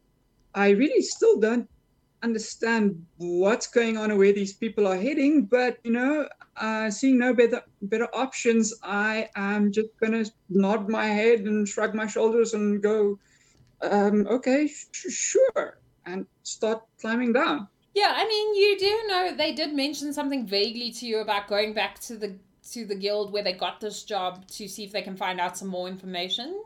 I 0.55 0.71
really 0.71 1.03
still 1.03 1.41
don't 1.41 1.69
understand 2.23 3.05
what's 3.17 3.67
going 3.67 3.97
on 3.97 4.11
or 4.11 4.17
where 4.17 4.33
these 4.33 4.55
people 4.55 4.87
are 4.87 4.97
heading. 4.97 5.47
But 5.47 5.79
you 5.85 5.93
know, 5.93 6.29
uh, 6.57 6.91
seeing 6.91 7.19
no 7.19 7.35
better 7.35 7.63
better 7.83 8.09
options, 8.15 8.73
I 8.83 9.29
am 9.37 9.73
just 9.73 9.89
gonna 10.01 10.25
nod 10.49 10.89
my 10.89 11.07
head 11.07 11.41
and 11.41 11.67
shrug 11.67 11.95
my 11.95 12.07
shoulders 12.07 12.55
and 12.55 12.83
go, 12.83 13.19
um, 13.83 14.27
"Okay, 14.29 14.69
sh- 14.69 15.11
sure," 15.11 15.81
and 16.07 16.27
start 16.43 16.83
climbing 17.01 17.33
down. 17.33 17.69
Yeah, 17.95 18.13
I 18.17 18.27
mean, 18.27 18.55
you 18.55 18.79
do 18.79 19.05
know 19.09 19.35
they 19.37 19.53
did 19.53 19.75
mention 19.75 20.13
something 20.13 20.47
vaguely 20.47 20.91
to 20.93 21.07
you 21.07 21.19
about 21.19 21.49
going 21.49 21.75
back 21.75 21.99
to 22.01 22.17
the 22.17 22.39
to 22.71 22.87
the 22.87 22.95
guild 22.95 23.33
where 23.33 23.43
they 23.43 23.53
got 23.53 23.81
this 23.81 24.05
job 24.05 24.47
to 24.47 24.69
see 24.69 24.85
if 24.85 24.93
they 24.93 25.03
can 25.03 25.17
find 25.17 25.41
out 25.41 25.59
some 25.59 25.69
more 25.69 25.89
information. 25.89 26.63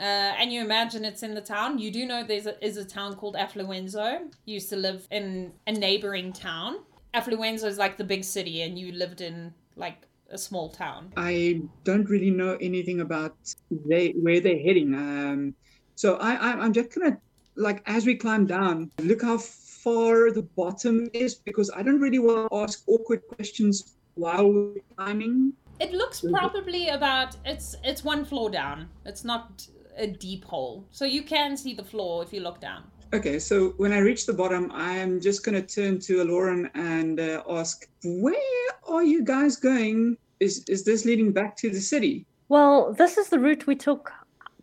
Uh, 0.00 0.32
and 0.38 0.50
you 0.50 0.62
imagine 0.62 1.04
it's 1.04 1.22
in 1.22 1.34
the 1.34 1.42
town. 1.42 1.78
You 1.78 1.90
do 1.90 2.06
know 2.06 2.24
there's 2.24 2.46
a, 2.46 2.84
town 2.84 3.16
called 3.16 3.34
Affluenzo. 3.34 4.20
You 4.46 4.54
used 4.54 4.70
to 4.70 4.76
live 4.76 5.06
in 5.10 5.52
a 5.66 5.72
neighboring 5.72 6.32
town. 6.32 6.78
Affluenzo 7.12 7.64
is 7.64 7.76
like 7.76 7.98
the 7.98 8.04
big 8.04 8.24
city, 8.24 8.62
and 8.62 8.78
you 8.78 8.92
lived 8.92 9.20
in 9.20 9.52
like 9.76 10.06
a 10.30 10.38
small 10.38 10.70
town. 10.70 11.12
I 11.18 11.60
don't 11.84 12.08
really 12.08 12.30
know 12.30 12.56
anything 12.62 13.00
about 13.00 13.36
they 13.70 14.12
where 14.12 14.40
they're 14.40 14.58
heading. 14.58 14.94
Um, 14.94 15.54
so 15.96 16.16
I, 16.16 16.52
I'm 16.52 16.72
just 16.72 16.94
gonna 16.94 17.18
like 17.56 17.82
as 17.84 18.06
we 18.06 18.14
climb 18.14 18.46
down, 18.46 18.90
look 19.00 19.20
how 19.20 19.36
far 19.36 20.30
the 20.30 20.42
bottom 20.56 21.10
is 21.12 21.34
because 21.34 21.70
I 21.76 21.82
don't 21.82 22.00
really 22.00 22.20
want 22.20 22.50
to 22.50 22.56
ask 22.56 22.82
awkward 22.86 23.20
questions 23.28 23.96
while 24.14 24.50
we're 24.50 24.74
climbing. 24.96 25.52
It 25.78 25.92
looks 25.92 26.22
probably 26.22 26.88
about 26.88 27.36
it's 27.44 27.76
it's 27.84 28.02
one 28.02 28.24
floor 28.24 28.48
down. 28.48 28.88
It's 29.04 29.24
not 29.24 29.66
a 30.00 30.06
deep 30.06 30.44
hole, 30.44 30.86
so 30.90 31.04
you 31.04 31.22
can 31.22 31.56
see 31.56 31.74
the 31.74 31.84
floor 31.84 32.22
if 32.22 32.32
you 32.32 32.40
look 32.40 32.60
down. 32.60 32.82
Okay, 33.12 33.38
so 33.38 33.70
when 33.76 33.92
I 33.92 33.98
reach 33.98 34.26
the 34.26 34.32
bottom, 34.32 34.70
I 34.72 34.92
am 34.96 35.20
just 35.20 35.44
gonna 35.44 35.62
turn 35.62 35.98
to 36.00 36.22
Aloran 36.24 36.70
and 36.74 37.18
uh, 37.20 37.42
ask, 37.48 37.88
where 38.04 38.68
are 38.88 39.02
you 39.02 39.22
guys 39.24 39.56
going? 39.56 40.16
Is 40.38 40.64
is 40.68 40.84
this 40.84 41.04
leading 41.04 41.32
back 41.32 41.56
to 41.58 41.70
the 41.70 41.80
city? 41.80 42.24
Well, 42.48 42.92
this 42.94 43.18
is 43.18 43.28
the 43.28 43.38
route 43.38 43.66
we 43.66 43.76
took 43.76 44.12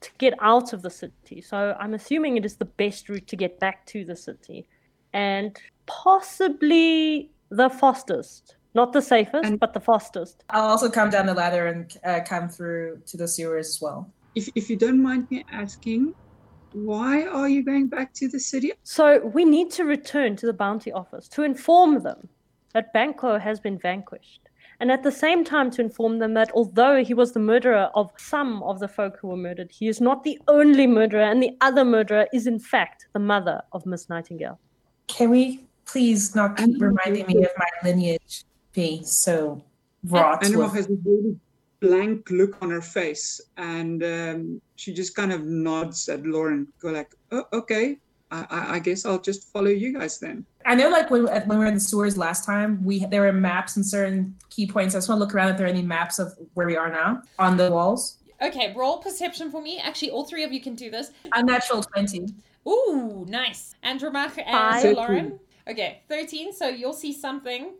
to 0.01 0.11
get 0.17 0.33
out 0.41 0.73
of 0.73 0.81
the 0.81 0.89
city. 0.89 1.41
So 1.41 1.75
I'm 1.79 1.93
assuming 1.93 2.37
it 2.37 2.45
is 2.45 2.55
the 2.57 2.65
best 2.65 3.09
route 3.09 3.27
to 3.27 3.35
get 3.35 3.59
back 3.59 3.85
to 3.87 4.03
the 4.05 4.15
city. 4.15 4.67
And 5.13 5.57
possibly 5.85 7.31
the 7.49 7.69
fastest. 7.69 8.55
Not 8.73 8.93
the 8.93 9.01
safest, 9.01 9.45
And- 9.45 9.59
but 9.59 9.73
the 9.73 9.79
fastest. 9.79 10.43
I'll 10.49 10.69
also 10.69 10.89
come 10.89 11.09
down 11.09 11.25
the 11.25 11.33
ladder 11.33 11.67
and 11.67 11.97
uh, 12.03 12.19
come 12.25 12.49
through 12.49 13.01
to 13.07 13.17
the 13.17 13.27
sewers 13.27 13.67
as 13.69 13.81
well. 13.81 14.11
If 14.37 14.49
if 14.53 14.69
you 14.69 14.75
don't 14.75 15.01
mind 15.01 15.23
me 15.31 15.43
asking, 15.51 16.13
why 16.73 17.25
are 17.25 17.49
you 17.49 17.63
going 17.63 17.87
back 17.87 18.13
to 18.19 18.27
the 18.27 18.39
city? 18.39 18.71
So 18.83 19.25
we 19.37 19.43
need 19.45 19.71
to 19.71 19.83
return 19.83 20.35
to 20.35 20.45
the 20.45 20.53
bounty 20.53 20.91
office 20.91 21.27
to 21.29 21.41
inform 21.41 22.03
them 22.03 22.29
that 22.73 22.93
Banco 22.93 23.39
has 23.39 23.59
been 23.59 23.79
vanquished. 23.79 24.41
And 24.79 24.91
at 24.91 25.01
the 25.01 25.11
same 25.11 25.43
time, 25.43 25.71
to 25.71 25.81
inform 25.81 26.19
them 26.19 26.35
that 26.35 26.51
although 26.53 27.03
he 27.03 27.15
was 27.15 27.31
the 27.31 27.39
murderer 27.39 27.89
of 27.95 28.11
some 28.17 28.61
of 28.61 28.79
the 28.79 28.87
folk 28.87 29.17
who 29.19 29.29
were 29.29 29.43
murdered, 29.47 29.71
he 29.71 29.87
is 29.87 29.99
not 29.99 30.23
the 30.23 30.37
only 30.47 30.85
murderer, 30.85 31.23
and 31.23 31.41
the 31.41 31.57
other 31.61 31.83
murderer 31.83 32.27
is, 32.31 32.45
in 32.45 32.59
fact, 32.59 33.07
the 33.13 33.19
mother 33.33 33.63
of 33.71 33.87
Miss 33.87 34.07
Nightingale. 34.07 34.59
Can 35.07 35.31
we 35.31 35.65
please 35.85 36.35
not 36.35 36.57
keep 36.57 36.79
reminding 36.79 37.25
me 37.25 37.43
of 37.43 37.51
my 37.57 37.69
lineage 37.83 38.43
be 38.73 39.01
so 39.03 39.63
wrought 40.03 40.45
Anima 40.45 40.65
with? 40.65 40.73
has 40.75 40.85
a 40.87 40.97
really 41.03 41.39
blank 41.79 42.29
look 42.29 42.57
on 42.61 42.69
her 42.69 42.81
face, 42.81 43.41
and 43.57 44.03
um, 44.03 44.61
she 44.75 44.93
just 44.93 45.15
kind 45.15 45.31
of 45.31 45.45
nods 45.45 46.09
at 46.09 46.25
Lauren. 46.25 46.67
Go 46.79 46.89
like, 46.89 47.13
oh, 47.31 47.45
okay. 47.53 47.97
I, 48.29 48.45
I, 48.49 48.73
I 48.75 48.79
guess 48.79 49.05
I'll 49.05 49.21
just 49.21 49.51
follow 49.53 49.69
you 49.69 49.97
guys 49.97 50.19
then. 50.19 50.45
I 50.65 50.75
know, 50.75 50.89
like 50.89 51.09
when, 51.09 51.23
when 51.25 51.47
we 51.47 51.57
were 51.57 51.65
in 51.65 51.75
the 51.75 51.79
sewers 51.79 52.17
last 52.17 52.45
time, 52.45 52.83
we 52.83 53.05
there 53.05 53.21
were 53.21 53.31
maps 53.31 53.77
and 53.77 53.85
certain 53.85 54.35
key 54.49 54.67
points. 54.67 54.95
I 54.95 54.97
just 54.97 55.07
want 55.07 55.19
to 55.19 55.23
look 55.23 55.33
around 55.33 55.51
if 55.51 55.57
there 55.57 55.65
are 55.65 55.69
any 55.69 55.81
maps 55.81 56.19
of 56.19 56.33
where 56.53 56.67
we 56.67 56.75
are 56.75 56.89
now 56.89 57.21
on 57.39 57.55
the 57.55 57.71
walls. 57.71 58.17
Okay, 58.41 58.73
roll 58.75 58.97
perception 58.97 59.49
for 59.49 59.61
me. 59.61 59.79
Actually, 59.79 60.11
all 60.11 60.25
three 60.25 60.43
of 60.43 60.51
you 60.51 60.61
can 60.61 60.75
do 60.75 60.91
this. 60.91 61.11
Unnatural 61.33 61.83
twenty. 61.83 62.27
Ooh, 62.67 63.25
nice. 63.29 63.75
Andromach 63.83 64.37
and 64.37 64.81
Five. 64.81 64.95
Lauren. 64.95 65.39
Okay, 65.69 66.01
13, 66.07 66.53
so 66.53 66.69
you'll 66.69 66.93
see 66.93 67.11
something. 67.11 67.73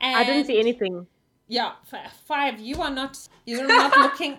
And 0.00 0.16
I 0.16 0.24
didn't 0.24 0.46
see 0.46 0.58
anything. 0.58 1.06
Yeah, 1.48 1.72
f- 1.92 2.22
five. 2.26 2.60
You 2.60 2.80
are 2.82 2.90
not. 2.90 3.18
You're 3.46 3.66
not 3.66 3.96
looking, 4.04 4.38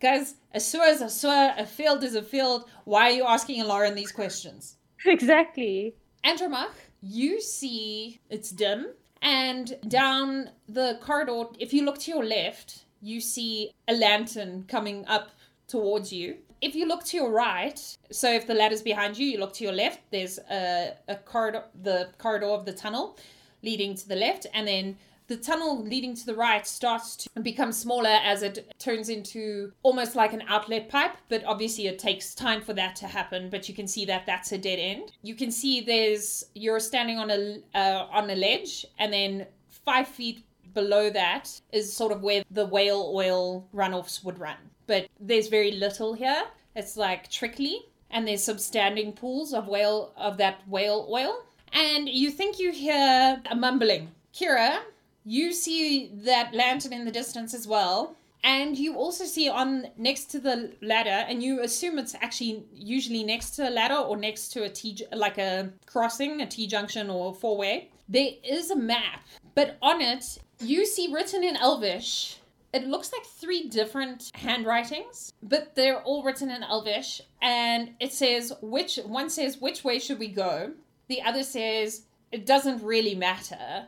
guys. 0.00 0.36
A 0.54 0.60
sewer 0.60 0.84
is 0.84 1.00
a 1.02 1.10
sewer. 1.10 1.52
A 1.58 1.66
field 1.66 2.02
is 2.04 2.14
a 2.14 2.22
field. 2.22 2.64
Why 2.84 3.08
are 3.08 3.12
you 3.12 3.24
asking 3.24 3.62
Lauren 3.64 3.94
these 3.94 4.12
questions? 4.12 4.76
Exactly. 5.04 5.94
Andromach, 6.24 6.72
you 7.02 7.40
see 7.40 8.20
it's 8.30 8.50
dim, 8.50 8.86
and 9.20 9.76
down 9.88 10.50
the 10.68 10.98
corridor, 11.02 11.44
if 11.58 11.74
you 11.74 11.84
look 11.84 11.98
to 11.98 12.10
your 12.10 12.24
left, 12.24 12.84
you 13.02 13.20
see 13.20 13.70
a 13.88 13.92
lantern 13.92 14.64
coming 14.68 15.04
up 15.06 15.30
towards 15.68 16.12
you. 16.12 16.36
If 16.62 16.74
you 16.74 16.86
look 16.86 17.04
to 17.04 17.16
your 17.18 17.30
right, 17.30 17.78
so 18.10 18.32
if 18.32 18.46
the 18.46 18.54
ladder's 18.54 18.80
behind 18.80 19.18
you, 19.18 19.26
you 19.26 19.38
look 19.38 19.52
to 19.54 19.64
your 19.64 19.74
left. 19.74 20.00
There's 20.10 20.38
a, 20.50 20.94
a 21.08 21.16
corridor, 21.16 21.64
the 21.82 22.08
corridor 22.16 22.46
of 22.46 22.64
the 22.64 22.72
tunnel, 22.72 23.18
leading 23.62 23.94
to 23.96 24.08
the 24.08 24.16
left, 24.16 24.46
and 24.54 24.66
then 24.66 24.96
the 25.26 25.36
tunnel 25.36 25.82
leading 25.82 26.14
to 26.14 26.26
the 26.26 26.34
right 26.34 26.66
starts 26.66 27.16
to 27.16 27.40
become 27.40 27.72
smaller 27.72 28.18
as 28.22 28.42
it 28.42 28.72
turns 28.78 29.08
into 29.08 29.72
almost 29.82 30.14
like 30.14 30.32
an 30.32 30.42
outlet 30.48 30.88
pipe 30.88 31.16
but 31.28 31.42
obviously 31.44 31.86
it 31.86 31.98
takes 31.98 32.34
time 32.34 32.60
for 32.60 32.74
that 32.74 32.94
to 32.96 33.06
happen 33.06 33.48
but 33.50 33.68
you 33.68 33.74
can 33.74 33.86
see 33.86 34.04
that 34.04 34.26
that's 34.26 34.52
a 34.52 34.58
dead 34.58 34.78
end. 34.78 35.12
You 35.22 35.34
can 35.34 35.50
see 35.50 35.80
there's 35.80 36.44
you're 36.54 36.80
standing 36.80 37.18
on 37.18 37.30
a 37.30 37.60
uh, 37.74 38.06
on 38.10 38.28
a 38.30 38.34
ledge 38.34 38.86
and 38.98 39.12
then 39.12 39.46
five 39.68 40.08
feet 40.08 40.44
below 40.72 41.10
that 41.10 41.60
is 41.72 41.92
sort 41.92 42.12
of 42.12 42.22
where 42.22 42.42
the 42.50 42.66
whale 42.66 43.12
oil 43.14 43.66
runoffs 43.74 44.24
would 44.24 44.38
run. 44.38 44.56
But 44.86 45.08
there's 45.20 45.48
very 45.48 45.72
little 45.72 46.14
here. 46.14 46.44
It's 46.74 46.96
like 46.96 47.30
trickly 47.30 47.82
and 48.10 48.26
there's 48.26 48.42
some 48.42 48.58
standing 48.58 49.12
pools 49.12 49.54
of 49.54 49.68
whale 49.68 50.12
of 50.16 50.36
that 50.38 50.66
whale 50.68 51.06
oil. 51.10 51.44
And 51.72 52.08
you 52.08 52.30
think 52.30 52.58
you 52.58 52.72
hear 52.72 53.42
a 53.50 53.56
mumbling. 53.56 54.12
Kira 54.32 54.80
you 55.24 55.52
see 55.52 56.10
that 56.14 56.54
lantern 56.54 56.92
in 56.92 57.04
the 57.04 57.10
distance 57.10 57.54
as 57.54 57.66
well 57.66 58.16
and 58.42 58.76
you 58.76 58.94
also 58.96 59.24
see 59.24 59.48
on 59.48 59.86
next 59.96 60.26
to 60.26 60.38
the 60.38 60.70
ladder 60.82 61.24
and 61.28 61.42
you 61.42 61.62
assume 61.62 61.98
it's 61.98 62.14
actually 62.20 62.62
usually 62.74 63.24
next 63.24 63.50
to 63.50 63.68
a 63.68 63.70
ladder 63.70 63.94
or 63.94 64.16
next 64.16 64.48
to 64.48 64.62
a 64.64 64.68
t 64.68 64.98
like 65.12 65.38
a 65.38 65.72
crossing 65.86 66.40
a 66.40 66.46
t 66.46 66.66
junction 66.66 67.08
or 67.08 67.34
four 67.34 67.56
way 67.56 67.88
there 68.08 68.32
is 68.44 68.70
a 68.70 68.76
map 68.76 69.22
but 69.54 69.78
on 69.80 70.00
it 70.00 70.38
you 70.60 70.86
see 70.86 71.12
written 71.12 71.42
in 71.42 71.56
elvish. 71.56 72.38
It 72.72 72.88
looks 72.88 73.12
like 73.12 73.24
three 73.24 73.68
different 73.68 74.30
handwritings 74.34 75.32
but 75.42 75.74
they're 75.74 76.00
all 76.02 76.22
written 76.22 76.50
in 76.50 76.62
elvish 76.62 77.20
and 77.40 77.90
it 78.00 78.12
says 78.12 78.52
which 78.60 78.96
one 79.04 79.30
says 79.30 79.60
which 79.60 79.84
way 79.84 79.98
should 79.98 80.18
we 80.18 80.28
go? 80.28 80.72
The 81.08 81.22
other 81.22 81.42
says 81.42 82.02
it 82.32 82.46
doesn't 82.46 82.82
really 82.82 83.14
matter 83.14 83.86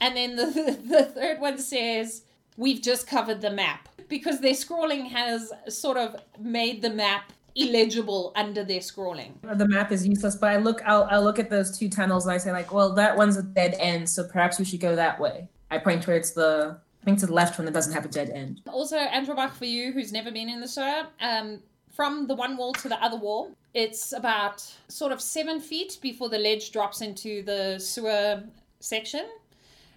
and 0.00 0.16
then 0.16 0.36
the, 0.36 0.46
the 0.88 1.04
third 1.04 1.40
one 1.40 1.58
says, 1.58 2.22
We've 2.56 2.82
just 2.82 3.06
covered 3.06 3.40
the 3.40 3.50
map. 3.50 3.88
Because 4.08 4.40
their 4.40 4.54
scrawling 4.54 5.06
has 5.06 5.52
sort 5.68 5.96
of 5.96 6.16
made 6.40 6.82
the 6.82 6.90
map 6.90 7.32
illegible 7.54 8.32
under 8.36 8.64
their 8.64 8.80
scrawling. 8.80 9.38
The 9.42 9.68
map 9.68 9.92
is 9.92 10.06
useless, 10.06 10.36
but 10.36 10.50
I 10.50 10.56
look. 10.56 10.80
I'll, 10.86 11.04
I'll 11.10 11.22
look 11.22 11.38
at 11.38 11.50
those 11.50 11.76
two 11.76 11.88
tunnels 11.88 12.24
and 12.24 12.32
I 12.32 12.38
say 12.38 12.52
like, 12.52 12.72
well, 12.72 12.94
that 12.94 13.16
one's 13.16 13.36
a 13.36 13.42
dead 13.42 13.76
end, 13.78 14.08
so 14.08 14.24
perhaps 14.24 14.58
we 14.58 14.64
should 14.64 14.80
go 14.80 14.96
that 14.96 15.20
way. 15.20 15.48
I 15.70 15.78
point 15.78 16.02
towards 16.02 16.32
the. 16.32 16.78
I 17.02 17.04
think 17.04 17.20
to 17.20 17.26
the 17.26 17.34
left 17.34 17.58
one 17.58 17.64
that 17.66 17.74
doesn't 17.74 17.92
have 17.92 18.04
a 18.04 18.08
dead 18.08 18.30
end. 18.30 18.60
Also, 18.66 18.96
Andromach, 18.98 19.52
for 19.52 19.66
you 19.66 19.92
who's 19.92 20.12
never 20.12 20.32
been 20.32 20.48
in 20.48 20.60
the 20.60 20.66
sewer, 20.66 21.06
um, 21.20 21.60
from 21.92 22.26
the 22.26 22.34
one 22.34 22.56
wall 22.56 22.72
to 22.74 22.88
the 22.88 23.02
other 23.02 23.16
wall, 23.16 23.52
it's 23.72 24.12
about 24.12 24.60
sort 24.88 25.12
of 25.12 25.20
seven 25.20 25.60
feet 25.60 25.98
before 26.02 26.28
the 26.28 26.38
ledge 26.38 26.72
drops 26.72 27.00
into 27.00 27.42
the 27.44 27.78
sewer 27.78 28.42
section. 28.80 29.26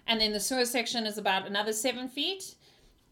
And 0.06 0.20
then 0.20 0.32
the 0.32 0.40
sewer 0.40 0.64
section 0.64 1.06
is 1.06 1.18
about 1.18 1.46
another 1.46 1.72
seven 1.72 2.08
feet. 2.08 2.54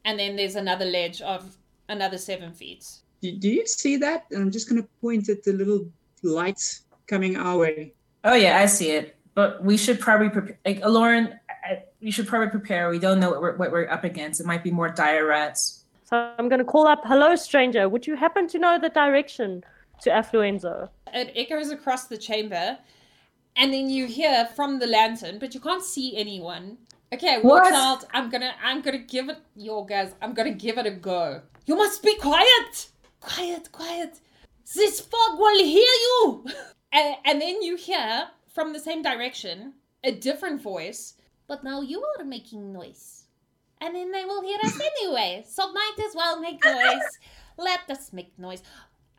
And 0.04 0.18
then 0.18 0.36
there's 0.36 0.56
another 0.56 0.84
ledge 0.84 1.20
of 1.22 1.56
another 1.88 2.18
seven 2.18 2.52
feet. 2.52 2.86
Do, 3.20 3.32
do 3.32 3.48
you 3.48 3.66
see 3.66 3.96
that? 3.98 4.26
And 4.30 4.42
I'm 4.42 4.50
just 4.50 4.68
going 4.68 4.82
to 4.82 4.88
point 5.00 5.28
at 5.28 5.42
the 5.44 5.52
little 5.52 5.86
lights 6.22 6.82
coming 7.06 7.36
our 7.36 7.58
way. 7.58 7.92
Oh 8.24 8.34
yeah, 8.34 8.58
I 8.58 8.66
see 8.66 8.90
it. 8.90 9.16
But 9.34 9.64
we 9.64 9.76
should 9.76 10.00
probably 10.00 10.28
prepare. 10.30 10.58
Like 10.64 10.84
Lauren, 10.84 11.38
I, 11.64 11.82
we 12.00 12.10
should 12.10 12.26
probably 12.26 12.48
prepare. 12.48 12.90
We 12.90 12.98
don't 12.98 13.20
know 13.20 13.30
what 13.30 13.40
we're, 13.40 13.56
what 13.56 13.72
we're 13.72 13.88
up 13.88 14.04
against. 14.04 14.40
It 14.40 14.46
might 14.46 14.64
be 14.64 14.70
more 14.70 14.88
dire 14.88 15.26
rats. 15.26 15.84
So 16.04 16.32
I'm 16.38 16.48
going 16.48 16.58
to 16.58 16.64
call 16.64 16.88
up, 16.88 17.02
hello, 17.04 17.36
stranger. 17.36 17.88
Would 17.88 18.06
you 18.06 18.16
happen 18.16 18.48
to 18.48 18.58
know 18.58 18.78
the 18.80 18.88
direction 18.88 19.62
to 20.02 20.10
Affluenzo? 20.10 20.88
It 21.14 21.32
echoes 21.36 21.70
across 21.70 22.06
the 22.06 22.18
chamber. 22.18 22.78
And 23.60 23.74
then 23.74 23.90
you 23.90 24.06
hear 24.06 24.46
from 24.56 24.78
the 24.78 24.86
lantern, 24.86 25.38
but 25.38 25.52
you 25.52 25.60
can't 25.60 25.84
see 25.84 26.16
anyone. 26.16 26.78
Okay, 27.12 27.36
watch 27.42 27.64
What? 27.64 27.74
out. 27.74 28.04
I'm 28.14 28.30
gonna 28.30 28.54
I'm 28.62 28.80
gonna 28.80 29.04
give 29.14 29.28
it 29.28 29.36
your 29.54 29.84
guys, 29.84 30.14
I'm 30.22 30.32
gonna 30.32 30.52
give 30.54 30.78
it 30.78 30.86
a 30.86 30.90
go. 30.90 31.42
You 31.66 31.76
must 31.76 32.02
be 32.02 32.14
quiet! 32.16 32.88
Quiet, 33.20 33.70
quiet. 33.70 34.18
This 34.74 35.00
fog 35.00 35.38
will 35.38 35.62
hear 35.62 35.94
you! 36.06 36.46
and, 36.92 37.16
and 37.26 37.42
then 37.42 37.60
you 37.60 37.76
hear 37.76 38.28
from 38.48 38.72
the 38.72 38.80
same 38.80 39.02
direction 39.02 39.74
a 40.02 40.12
different 40.12 40.62
voice. 40.62 41.14
But 41.46 41.62
now 41.62 41.82
you 41.82 42.02
are 42.18 42.24
making 42.24 42.72
noise. 42.72 43.24
And 43.82 43.94
then 43.94 44.10
they 44.10 44.24
will 44.24 44.42
hear 44.42 44.58
us 44.64 44.80
anyway. 45.02 45.44
So 45.46 45.70
might 45.72 45.98
as 46.06 46.14
well 46.14 46.40
make 46.40 46.64
noise. 46.64 47.10
Let 47.58 47.90
us 47.90 48.12
make 48.12 48.38
noise. 48.38 48.62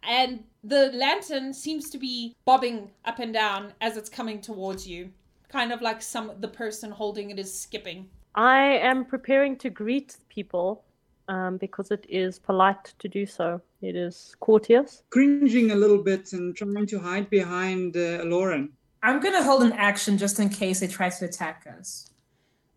And 0.03 0.43
the 0.63 0.91
lantern 0.93 1.53
seems 1.53 1.89
to 1.91 1.97
be 1.97 2.35
bobbing 2.45 2.91
up 3.05 3.19
and 3.19 3.33
down 3.33 3.73
as 3.81 3.97
it's 3.97 4.09
coming 4.09 4.41
towards 4.41 4.87
you. 4.87 5.11
Kind 5.49 5.71
of 5.71 5.81
like 5.81 6.01
some 6.01 6.31
the 6.39 6.47
person 6.47 6.91
holding 6.91 7.29
it 7.29 7.39
is 7.39 7.53
skipping. 7.53 8.09
I 8.35 8.61
am 8.61 9.05
preparing 9.05 9.57
to 9.57 9.69
greet 9.69 10.17
people 10.29 10.83
um, 11.27 11.57
because 11.57 11.91
it 11.91 12.05
is 12.09 12.39
polite 12.39 12.93
to 12.99 13.07
do 13.07 13.25
so. 13.25 13.61
It 13.81 13.95
is 13.95 14.35
courteous. 14.39 15.03
Cringing 15.09 15.71
a 15.71 15.75
little 15.75 16.01
bit 16.01 16.33
and 16.33 16.55
trying 16.55 16.85
to 16.87 16.99
hide 16.99 17.29
behind 17.29 17.97
uh, 17.97 18.23
Lauren. 18.23 18.71
I'm 19.03 19.19
gonna 19.19 19.43
hold 19.43 19.63
an 19.63 19.73
action 19.73 20.17
just 20.17 20.39
in 20.39 20.49
case 20.49 20.79
they 20.79 20.87
try 20.87 21.09
to 21.09 21.25
attack 21.25 21.67
us. 21.79 22.10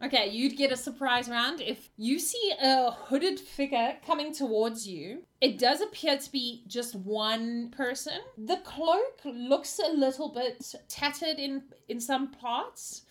Okay, 0.04 0.28
you'd 0.28 0.58
get 0.58 0.70
a 0.70 0.76
surprise 0.76 1.30
round 1.30 1.62
if 1.62 1.88
you 1.96 2.18
see 2.18 2.52
a 2.62 2.90
hooded 2.90 3.40
figure 3.40 3.96
coming 4.06 4.34
towards 4.34 4.86
you. 4.86 5.22
It 5.40 5.58
does 5.58 5.80
appear 5.80 6.18
to 6.18 6.30
be 6.30 6.62
just 6.66 6.94
one 6.94 7.70
person. 7.70 8.18
The 8.36 8.58
cloak 8.58 9.20
looks 9.24 9.78
a 9.78 9.90
little 9.90 10.28
bit 10.28 10.74
tattered 10.88 11.38
in 11.38 11.62
in 11.88 12.00
some 12.00 12.32
parts 12.32 13.02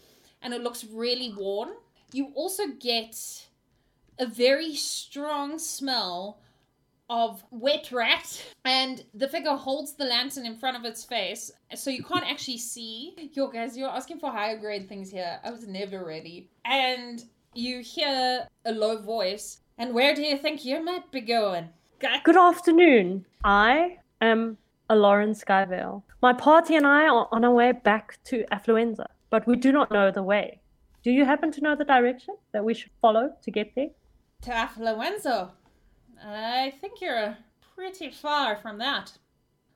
and 0.43 0.53
it 0.53 0.61
looks 0.61 0.83
really 0.83 1.33
worn. 1.35 1.69
You 2.11 2.31
also 2.35 2.67
get 2.67 3.47
a 4.19 4.27
very 4.27 4.75
strong 4.75 5.57
smell 5.57 6.41
of 7.13 7.43
wet 7.51 7.91
rat 7.91 8.43
and 8.65 9.03
the 9.13 9.27
figure 9.27 9.57
holds 9.67 9.93
the 9.93 10.05
lantern 10.05 10.45
in 10.45 10.55
front 10.55 10.75
of 10.75 10.83
its 10.83 11.03
face 11.03 11.51
so 11.75 11.89
you 11.89 12.03
can't 12.03 12.25
actually 12.25 12.57
see 12.57 13.13
yo 13.33 13.47
guys 13.47 13.77
you're 13.77 13.95
asking 13.99 14.19
for 14.19 14.31
higher 14.31 14.57
grade 14.57 14.87
things 14.89 15.11
here 15.11 15.39
i 15.43 15.51
was 15.51 15.67
never 15.67 16.03
ready 16.03 16.49
and 16.65 17.25
you 17.55 17.81
hear 17.81 18.47
a 18.65 18.71
low 18.71 18.97
voice. 19.01 19.59
And 19.77 19.93
where 19.93 20.15
do 20.15 20.21
you 20.21 20.37
think 20.37 20.65
you 20.65 20.83
might 20.83 21.11
be 21.11 21.21
going? 21.21 21.69
Good 21.99 22.37
afternoon. 22.37 23.25
I 23.43 23.97
am 24.21 24.57
Aloran 24.89 25.31
Skyvale. 25.31 26.03
My 26.21 26.33
party 26.33 26.75
and 26.75 26.85
I 26.85 27.07
are 27.07 27.27
on 27.31 27.45
our 27.45 27.53
way 27.53 27.71
back 27.71 28.17
to 28.25 28.45
Affluenza, 28.51 29.05
but 29.29 29.47
we 29.47 29.55
do 29.55 29.71
not 29.71 29.91
know 29.91 30.11
the 30.11 30.23
way. 30.23 30.59
Do 31.03 31.11
you 31.11 31.25
happen 31.25 31.51
to 31.51 31.61
know 31.61 31.75
the 31.75 31.85
direction 31.85 32.35
that 32.51 32.63
we 32.63 32.73
should 32.73 32.91
follow 33.01 33.33
to 33.41 33.51
get 33.51 33.73
there? 33.75 33.89
To 34.43 34.51
Affluenza. 34.51 35.51
I 36.23 36.73
think 36.79 37.01
you're 37.01 37.17
uh, 37.17 37.35
pretty 37.75 38.09
far 38.09 38.55
from 38.55 38.77
that. 38.79 39.11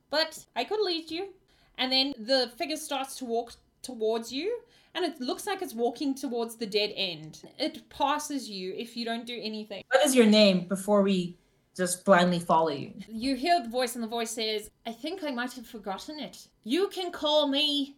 But 0.09 0.45
I 0.55 0.63
could 0.63 0.81
lead 0.81 1.11
you. 1.11 1.29
And 1.77 1.91
then 1.91 2.13
the 2.17 2.51
figure 2.57 2.77
starts 2.77 3.17
to 3.17 3.25
walk 3.25 3.53
towards 3.83 4.31
you, 4.31 4.59
and 4.95 5.05
it 5.05 5.21
looks 5.21 5.45
like 5.45 5.61
it's 5.61 5.75
walking 5.75 6.15
towards 6.15 6.55
the 6.55 6.65
dead 6.65 6.91
end. 6.95 7.43
It 7.59 7.87
passes 7.89 8.49
you 8.49 8.73
if 8.75 8.97
you 8.97 9.05
don't 9.05 9.27
do 9.27 9.39
anything. 9.41 9.83
What 9.91 10.05
is 10.05 10.15
your 10.15 10.25
name 10.25 10.67
before 10.67 11.03
we 11.03 11.37
just 11.75 12.03
blindly 12.03 12.39
follow 12.39 12.69
you? 12.69 12.93
You 13.07 13.35
hear 13.35 13.61
the 13.61 13.69
voice, 13.69 13.93
and 13.93 14.03
the 14.03 14.07
voice 14.07 14.31
says, 14.31 14.71
I 14.87 14.91
think 14.91 15.23
I 15.23 15.31
might 15.31 15.53
have 15.53 15.67
forgotten 15.67 16.19
it. 16.19 16.47
You 16.63 16.87
can 16.87 17.11
call 17.11 17.47
me. 17.47 17.97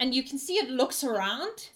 And 0.00 0.14
you 0.14 0.22
can 0.22 0.38
see 0.38 0.54
it 0.54 0.70
looks 0.70 1.02
around, 1.02 1.70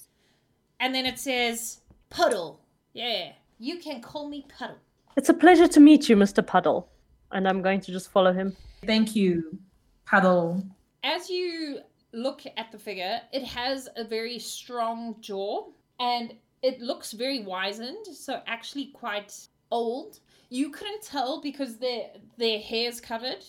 and 0.78 0.94
then 0.94 1.06
it 1.06 1.18
says, 1.18 1.80
Puddle. 2.08 2.60
Yeah, 2.92 3.32
you 3.58 3.78
can 3.78 4.00
call 4.00 4.28
me 4.28 4.46
Puddle. 4.48 4.78
It's 5.16 5.28
a 5.28 5.34
pleasure 5.34 5.68
to 5.68 5.80
meet 5.80 6.08
you, 6.08 6.16
Mr. 6.16 6.46
Puddle. 6.46 6.88
And 7.32 7.48
I'm 7.48 7.62
going 7.62 7.80
to 7.80 7.92
just 7.92 8.10
follow 8.10 8.32
him. 8.32 8.56
Thank 8.84 9.14
you, 9.16 9.58
Puddle. 10.06 10.62
As 11.04 11.30
you 11.30 11.80
look 12.12 12.42
at 12.56 12.70
the 12.72 12.78
figure, 12.78 13.20
it 13.32 13.44
has 13.44 13.88
a 13.96 14.04
very 14.04 14.38
strong 14.38 15.16
jaw 15.20 15.66
and 15.98 16.34
it 16.62 16.80
looks 16.80 17.12
very 17.12 17.42
wizened, 17.42 18.06
so 18.06 18.40
actually 18.46 18.86
quite 18.86 19.34
old. 19.70 20.20
You 20.50 20.70
couldn't 20.70 21.02
tell 21.02 21.40
because 21.40 21.76
their 21.78 22.08
their 22.36 22.58
hair's 22.60 23.00
covered 23.00 23.44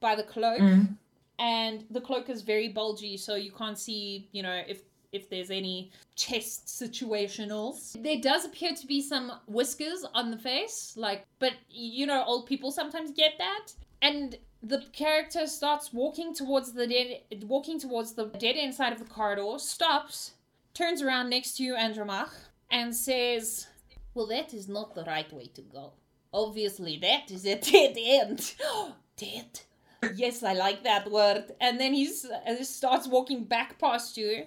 by 0.00 0.14
the 0.14 0.22
cloak 0.22 0.60
Mm. 0.60 0.96
and 1.38 1.84
the 1.90 2.00
cloak 2.00 2.30
is 2.30 2.42
very 2.42 2.68
bulgy, 2.68 3.16
so 3.16 3.34
you 3.34 3.50
can't 3.50 3.78
see, 3.78 4.28
you 4.32 4.42
know, 4.42 4.62
if 4.68 4.82
if 5.14 5.30
there's 5.30 5.50
any 5.50 5.90
chest 6.16 6.66
situationals. 6.66 8.02
There 8.02 8.20
does 8.20 8.44
appear 8.44 8.74
to 8.74 8.86
be 8.86 9.00
some 9.00 9.32
whiskers 9.46 10.04
on 10.12 10.30
the 10.30 10.38
face, 10.38 10.94
like 10.96 11.24
but 11.38 11.52
you 11.70 12.06
know, 12.06 12.24
old 12.24 12.46
people 12.46 12.70
sometimes 12.70 13.12
get 13.12 13.34
that. 13.38 13.68
And 14.02 14.36
the 14.62 14.82
character 14.92 15.46
starts 15.46 15.92
walking 15.92 16.34
towards 16.34 16.72
the 16.72 16.86
dead 16.86 17.44
walking 17.44 17.78
towards 17.78 18.12
the 18.12 18.26
dead 18.26 18.56
end 18.56 18.74
side 18.74 18.92
of 18.92 18.98
the 18.98 19.04
corridor, 19.04 19.58
stops, 19.58 20.32
turns 20.72 21.02
around 21.02 21.30
next 21.30 21.56
to 21.56 21.62
you, 21.62 21.74
Andromach, 21.74 22.30
and 22.70 22.94
says, 22.94 23.68
Well 24.14 24.26
that 24.26 24.52
is 24.52 24.68
not 24.68 24.94
the 24.94 25.04
right 25.04 25.32
way 25.32 25.46
to 25.54 25.62
go. 25.62 25.92
Obviously 26.32 26.98
that 26.98 27.30
is 27.30 27.46
a 27.46 27.56
dead 27.72 27.96
end. 27.96 28.54
dead. 29.16 29.60
Yes, 30.16 30.42
I 30.42 30.52
like 30.52 30.84
that 30.84 31.10
word. 31.10 31.44
And 31.60 31.80
then 31.80 31.94
he 31.94 32.12
uh, 32.46 32.62
starts 32.62 33.06
walking 33.06 33.44
back 33.44 33.78
past 33.78 34.16
you, 34.16 34.44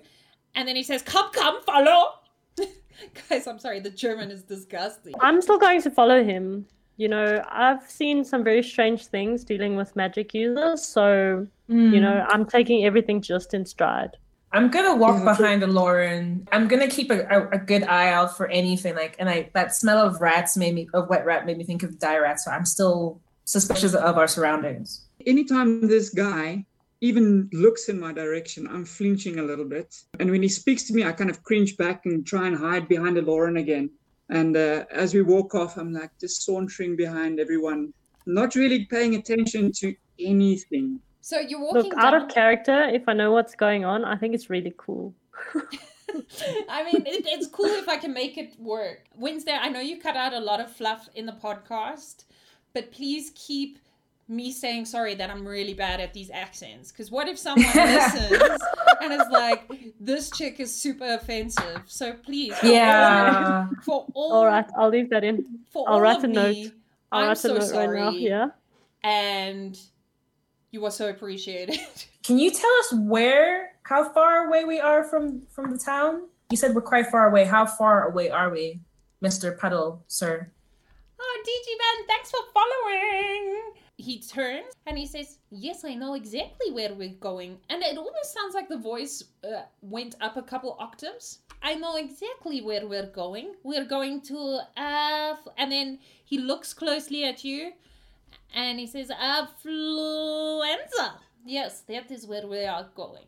and 0.57 0.67
then 0.67 0.75
he 0.75 0.83
says, 0.83 1.01
"Come, 1.03 1.31
come, 1.31 1.61
follow." 1.63 2.15
Guys, 3.29 3.47
I'm 3.47 3.59
sorry. 3.59 3.79
The 3.79 3.91
German 3.91 4.31
is 4.31 4.43
disgusting. 4.43 5.13
I'm 5.21 5.41
still 5.41 5.59
going 5.59 5.81
to 5.83 5.91
follow 5.91 6.23
him. 6.23 6.65
You 6.97 7.07
know, 7.07 7.43
I've 7.49 7.89
seen 7.89 8.25
some 8.25 8.43
very 8.43 8.63
strange 8.63 9.05
things 9.05 9.43
dealing 9.43 9.75
with 9.75 9.95
magic 9.95 10.33
users, 10.33 10.83
so, 10.83 11.45
you 11.67 12.01
know, 12.01 12.25
mm. 12.25 12.25
I'm 12.29 12.43
taking 12.43 12.85
everything 12.85 13.21
just 13.21 13.53
in 13.53 13.67
stride. 13.67 14.17
I'm 14.51 14.71
gonna 14.71 14.95
walk 14.95 15.17
Yeah, 15.23 15.35
so- 15.35 15.43
behind 15.43 15.61
Lauren. 15.71 16.47
I'm 16.51 16.67
gonna 16.67 16.87
keep 16.87 17.11
a, 17.11 17.19
a, 17.29 17.49
a 17.49 17.57
good 17.59 17.83
eye 17.83 18.09
out 18.09 18.35
for 18.35 18.47
anything 18.47 18.95
like, 18.95 19.15
and 19.19 19.29
I 19.29 19.51
that 19.53 19.75
smell 19.75 19.99
of 19.99 20.19
rats 20.21 20.57
made 20.57 20.73
me 20.73 20.89
of 20.95 21.07
wet 21.09 21.23
rat 21.25 21.45
made 21.45 21.57
me 21.59 21.65
think 21.65 21.83
of 21.83 21.99
dire 21.99 22.23
rats. 22.23 22.45
So 22.45 22.51
I'm 22.51 22.65
still 22.65 23.21
suspicious 23.43 23.93
of 23.93 24.17
our 24.17 24.27
surroundings. 24.27 25.05
Anytime 25.27 25.87
this 25.87 26.09
guy 26.09 26.65
even 27.01 27.49
looks 27.53 27.89
in 27.89 27.99
my 27.99 28.11
direction, 28.11 28.67
I'm 28.67 28.85
flinching 28.85 29.39
a 29.39 29.43
little 29.43 29.65
bit. 29.65 29.95
And 30.19 30.31
when 30.31 30.41
he 30.41 30.49
speaks 30.49 30.83
to 30.85 30.93
me, 30.93 31.03
I 31.03 31.11
kind 31.11 31.29
of 31.29 31.43
cringe 31.43 31.77
back 31.77 32.05
and 32.05 32.25
try 32.25 32.47
and 32.47 32.57
hide 32.57 32.87
behind 32.87 33.17
a 33.17 33.21
Lauren 33.21 33.57
again. 33.57 33.89
And 34.29 34.57
uh, 34.57 34.85
as 34.91 35.13
we 35.13 35.21
walk 35.21 35.55
off, 35.55 35.77
I'm 35.77 35.93
like 35.93 36.11
just 36.19 36.45
sauntering 36.45 36.95
behind 36.95 37.39
everyone, 37.39 37.93
not 38.25 38.55
really 38.55 38.85
paying 38.85 39.15
attention 39.15 39.71
to 39.77 39.95
anything. 40.19 40.99
So 41.21 41.39
you're 41.39 41.61
walking 41.61 41.91
Look, 41.91 41.97
out 41.97 42.13
of 42.13 42.29
character, 42.29 42.83
if 42.89 43.07
I 43.07 43.13
know 43.13 43.31
what's 43.31 43.55
going 43.55 43.85
on, 43.85 44.03
I 44.03 44.17
think 44.17 44.33
it's 44.33 44.49
really 44.49 44.73
cool. 44.77 45.13
I 46.69 46.83
mean, 46.83 47.05
it, 47.05 47.25
it's 47.27 47.47
cool 47.47 47.65
if 47.65 47.87
I 47.87 47.97
can 47.97 48.13
make 48.13 48.37
it 48.37 48.59
work. 48.59 49.05
Wednesday, 49.15 49.57
I 49.59 49.69
know 49.69 49.81
you 49.81 49.99
cut 49.99 50.15
out 50.15 50.33
a 50.33 50.39
lot 50.39 50.59
of 50.59 50.71
fluff 50.71 51.09
in 51.15 51.25
the 51.25 51.33
podcast, 51.33 52.25
but 52.73 52.91
please 52.91 53.31
keep 53.35 53.79
me 54.29 54.51
saying 54.51 54.85
sorry 54.85 55.15
that 55.15 55.29
I'm 55.29 55.47
really 55.47 55.73
bad 55.73 55.99
at 56.01 56.13
these 56.13 56.29
accents. 56.31 56.91
Because 56.91 57.09
what 57.11 57.27
if 57.27 57.37
someone 57.39 57.65
listens 57.75 58.59
and 59.01 59.13
is 59.13 59.27
like, 59.31 59.69
"This 59.99 60.29
chick 60.31 60.59
is 60.59 60.73
super 60.75 61.05
offensive"? 61.13 61.83
So 61.85 62.13
please, 62.13 62.53
for 62.57 62.65
Yeah. 62.67 63.67
all, 63.69 63.81
for 63.83 64.05
all, 64.13 64.33
All 64.33 64.45
right, 64.45 64.65
I'll 64.77 64.89
leave 64.89 65.09
that 65.11 65.23
in. 65.23 65.45
for 65.71 65.87
I'll 65.87 65.95
all 65.95 66.01
write 66.01 66.17
of 66.17 66.23
a 66.25 66.27
note. 66.27 66.49
me, 66.55 66.71
I'll 67.11 67.21
I'm 67.21 67.27
write 67.29 67.37
so 67.37 67.51
a 67.55 67.59
note 67.59 67.63
sorry. 67.63 67.87
right 68.01 68.03
now. 68.03 68.09
Yeah. 68.11 68.47
and 69.03 69.79
you 70.71 70.83
are 70.85 70.91
so 70.91 71.09
appreciated. 71.09 71.79
Can 72.23 72.37
you 72.37 72.51
tell 72.51 72.71
us 72.79 72.93
where, 72.93 73.71
how 73.83 74.09
far 74.11 74.47
away 74.47 74.65
we 74.65 74.81
are 74.81 75.03
from 75.05 75.43
from 75.49 75.71
the 75.71 75.77
town? 75.77 76.23
You 76.51 76.57
said 76.57 76.75
we're 76.75 76.81
quite 76.81 77.07
far 77.07 77.29
away. 77.29 77.45
How 77.45 77.65
far 77.65 78.09
away 78.09 78.29
are 78.29 78.49
we, 78.49 78.81
Mister 79.21 79.53
Puddle, 79.53 80.03
sir? 80.07 80.51
Oh, 81.19 81.43
DG 81.47 81.67
Man, 81.79 82.07
thanks 82.07 82.29
for 82.29 82.39
following. 82.53 83.71
He 83.97 84.19
turns 84.19 84.73
and 84.85 84.97
he 84.97 85.07
says, 85.07 85.39
Yes, 85.49 85.83
I 85.83 85.95
know 85.95 86.13
exactly 86.13 86.71
where 86.71 86.93
we're 86.93 87.15
going. 87.19 87.57
And 87.69 87.81
it 87.81 87.97
almost 87.97 88.33
sounds 88.33 88.53
like 88.53 88.69
the 88.69 88.77
voice 88.77 89.23
uh, 89.43 89.63
went 89.81 90.15
up 90.21 90.37
a 90.37 90.43
couple 90.43 90.77
octaves. 90.79 91.39
I 91.63 91.73
know 91.73 91.95
exactly 91.97 92.61
where 92.61 92.87
we're 92.87 93.07
going. 93.07 93.55
We're 93.63 93.85
going 93.85 94.21
to, 94.21 94.59
uh, 94.77 95.33
f-" 95.33 95.47
and 95.57 95.71
then 95.71 95.99
he 96.23 96.37
looks 96.37 96.73
closely 96.73 97.25
at 97.25 97.43
you 97.43 97.71
and 98.53 98.79
he 98.79 98.85
says, 98.85 99.09
Affluenza. 99.09 101.13
Yes, 101.45 101.81
that 101.87 102.11
is 102.11 102.27
where 102.27 102.45
we 102.45 102.65
are 102.65 102.87
going. 102.95 103.25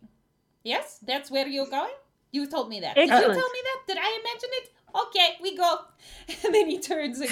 Yes, 0.63 0.99
that's 1.05 1.31
where 1.31 1.47
you're 1.47 1.69
going? 1.69 1.93
You 2.31 2.45
told 2.47 2.69
me 2.69 2.79
that. 2.81 2.95
Did 2.95 3.09
you 3.09 3.09
tell 3.09 3.27
me 3.27 3.33
that? 3.33 3.79
Did 3.87 3.97
I 3.97 4.19
imagine 4.21 4.49
it? 4.51 4.69
Okay, 4.95 5.29
we 5.41 5.57
go. 5.57 5.77
And 6.45 6.53
then 6.53 6.69
he 6.69 6.79
turns 6.79 7.19
and, 7.19 7.31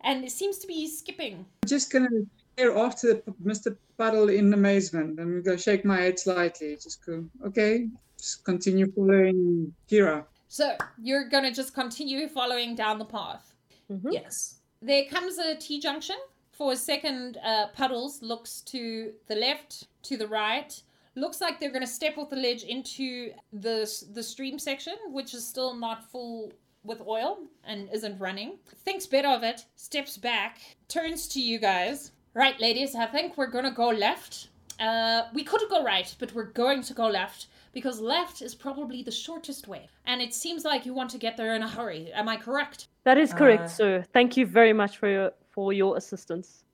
and 0.00 0.24
it 0.24 0.30
seems 0.30 0.58
to 0.58 0.66
be 0.66 0.88
skipping. 0.88 1.44
just 1.66 1.92
gonna 1.92 2.08
stare 2.52 2.76
after 2.76 3.14
the- 3.14 3.32
Mr. 3.44 3.76
Puddle 3.96 4.28
in 4.28 4.52
amazement. 4.52 5.18
I'm 5.20 5.42
gonna 5.42 5.58
shake 5.58 5.84
my 5.84 6.00
head 6.00 6.18
slightly. 6.18 6.76
Just 6.76 7.04
go, 7.04 7.24
okay, 7.44 7.88
just 8.18 8.44
continue 8.44 8.90
following 8.92 9.74
Kira. 9.90 10.24
So 10.48 10.76
you're 11.00 11.28
gonna 11.28 11.52
just 11.52 11.74
continue 11.74 12.28
following 12.28 12.74
down 12.74 12.98
the 12.98 13.04
path. 13.04 13.54
Mhm. 13.90 14.12
Yes. 14.12 14.60
There 14.82 15.04
comes 15.06 15.38
a 15.38 15.54
T 15.56 15.80
junction. 15.80 16.16
For 16.52 16.72
a 16.72 16.76
second, 16.76 17.38
uh, 17.42 17.68
Puddles 17.68 18.20
looks 18.22 18.60
to 18.62 19.12
the 19.26 19.34
left, 19.34 19.86
to 20.04 20.16
the 20.16 20.28
right. 20.28 20.82
Looks 21.14 21.40
like 21.40 21.58
they're 21.58 21.70
gonna 21.70 21.86
step 21.86 22.18
off 22.18 22.30
the 22.30 22.36
ledge 22.36 22.64
into 22.64 23.32
the 23.52 23.86
the 24.12 24.22
stream 24.22 24.58
section, 24.58 24.96
which 25.08 25.34
is 25.34 25.46
still 25.46 25.74
not 25.74 26.04
full 26.10 26.52
with 26.84 27.00
oil 27.02 27.38
and 27.64 27.90
isn't 27.92 28.18
running. 28.18 28.58
Thinks 28.84 29.06
better 29.06 29.28
of 29.28 29.42
it, 29.42 29.66
steps 29.76 30.16
back, 30.16 30.58
turns 30.88 31.28
to 31.28 31.40
you 31.40 31.58
guys. 31.58 32.12
Right, 32.34 32.58
ladies, 32.60 32.94
I 32.94 33.06
think 33.06 33.36
we're 33.36 33.48
gonna 33.50 33.72
go 33.72 33.88
left. 33.88 34.48
Uh, 34.78 35.22
we 35.34 35.42
could 35.44 35.60
go 35.68 35.84
right, 35.84 36.14
but 36.18 36.32
we're 36.34 36.52
going 36.52 36.82
to 36.82 36.94
go 36.94 37.06
left 37.08 37.48
because 37.72 38.00
left 38.00 38.40
is 38.40 38.54
probably 38.54 39.02
the 39.02 39.10
shortest 39.10 39.68
way. 39.68 39.88
And 40.06 40.22
it 40.22 40.32
seems 40.32 40.64
like 40.64 40.86
you 40.86 40.94
want 40.94 41.10
to 41.10 41.18
get 41.18 41.36
there 41.36 41.54
in 41.54 41.62
a 41.62 41.68
hurry. 41.68 42.10
Am 42.14 42.28
I 42.28 42.36
correct? 42.36 42.88
That 43.04 43.18
is 43.18 43.34
correct, 43.34 43.64
Uh, 43.64 43.68
sir. 43.68 44.04
Thank 44.12 44.36
you 44.36 44.46
very 44.46 44.72
much 44.72 44.96
for 44.98 45.08
your 45.08 45.32
for 45.50 45.72
your 45.72 45.96
assistance. 45.96 46.64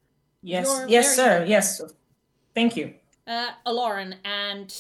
Yes. 0.43 0.67
You're 0.67 0.89
yes, 0.89 1.17
sir. 1.17 1.41
good. 1.41 1.49
Yes. 1.49 1.81
Thank 2.55 2.77
you. 2.77 2.95
Uh, 3.27 3.51
Aloran, 3.67 4.15
and 4.25 4.73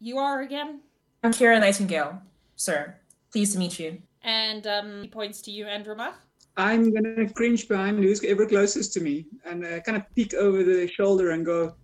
you 0.00 0.18
are 0.18 0.42
again? 0.42 0.80
I'm 1.22 1.32
Kira 1.32 1.58
Nightingale, 1.58 2.20
sir. 2.56 2.96
Pleased 3.32 3.52
to 3.54 3.58
meet 3.58 3.78
you. 3.78 4.02
And 4.22 4.66
um, 4.66 5.02
he 5.02 5.08
points 5.08 5.40
to 5.42 5.50
you, 5.50 5.64
Andromach. 5.64 6.14
I'm 6.56 6.92
gonna 6.92 7.28
cringe 7.30 7.68
behind 7.68 7.98
who's 7.98 8.22
ever 8.24 8.46
closest 8.46 8.92
to 8.94 9.00
me 9.00 9.26
and 9.44 9.64
uh, 9.64 9.80
kind 9.80 9.96
of 9.96 10.04
peek 10.14 10.34
over 10.34 10.62
the 10.62 10.86
shoulder 10.88 11.30
and 11.30 11.44
go, 11.44 11.74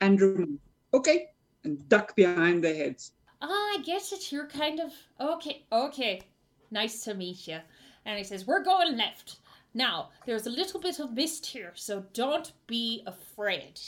Andrew, 0.00 0.58
okay, 0.92 1.28
and 1.64 1.88
duck 1.88 2.14
behind 2.14 2.62
their 2.62 2.74
heads. 2.74 3.12
Ah, 3.40 3.48
I 3.48 3.82
get 3.84 4.12
it. 4.12 4.32
You're 4.32 4.48
kind 4.48 4.80
of 4.80 4.92
okay. 5.20 5.64
Okay, 5.72 6.22
nice 6.70 7.04
to 7.04 7.14
meet 7.14 7.46
you. 7.46 7.58
And 8.04 8.18
he 8.18 8.24
says, 8.24 8.46
"We're 8.46 8.64
going 8.64 8.96
left." 8.96 9.38
Now, 9.74 10.10
there's 10.26 10.46
a 10.46 10.50
little 10.50 10.80
bit 10.80 10.98
of 10.98 11.12
mist 11.12 11.46
here, 11.46 11.72
so 11.74 12.04
don't 12.12 12.52
be 12.66 13.02
afraid. 13.06 13.80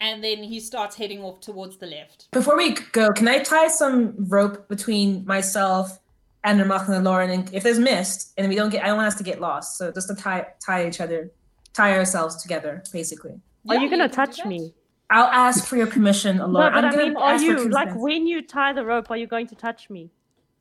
And 0.00 0.22
then 0.22 0.42
he 0.42 0.60
starts 0.60 0.96
heading 0.96 1.22
off 1.22 1.40
towards 1.40 1.76
the 1.78 1.86
left. 1.86 2.30
Before 2.30 2.56
we 2.56 2.74
go, 2.92 3.10
can 3.12 3.26
I 3.26 3.38
tie 3.38 3.68
some 3.68 4.14
rope 4.28 4.68
between 4.68 5.24
myself 5.24 5.98
Andromach 6.46 6.88
and 6.88 7.04
Lauren, 7.04 7.30
and 7.30 7.52
if 7.52 7.62
there's 7.62 7.78
mist, 7.78 8.32
and 8.36 8.48
we 8.48 8.54
don't 8.54 8.70
get, 8.70 8.84
I 8.84 8.88
don't 8.88 8.96
want 8.96 9.08
us 9.08 9.16
to 9.16 9.24
get 9.24 9.40
lost. 9.40 9.76
So 9.76 9.90
just 9.92 10.08
to 10.08 10.14
tie 10.14 10.46
tie 10.64 10.86
each 10.86 11.00
other, 11.00 11.30
tie 11.74 11.96
ourselves 11.96 12.40
together, 12.42 12.82
basically. 12.92 13.32
Are 13.68 13.74
Yeah, 13.74 13.80
you 13.82 13.90
gonna 13.90 14.08
can 14.08 14.26
do 14.26 14.32
touch 14.32 14.44
me? 14.46 14.74
I'll 15.10 15.24
ask 15.26 15.66
for 15.66 15.76
your 15.76 15.86
permission, 15.86 16.36
No, 16.36 16.46
Lauren. 16.46 16.72
but 16.74 16.84
I'm 16.84 16.94
I 16.94 16.96
mean, 16.96 17.16
are 17.16 17.36
you 17.40 17.68
like 17.70 17.94
when 17.94 18.26
you 18.26 18.42
tie 18.46 18.72
the 18.72 18.84
rope? 18.84 19.10
Are 19.10 19.16
you 19.16 19.26
going 19.26 19.46
to 19.48 19.54
touch 19.54 19.88
me? 19.90 20.10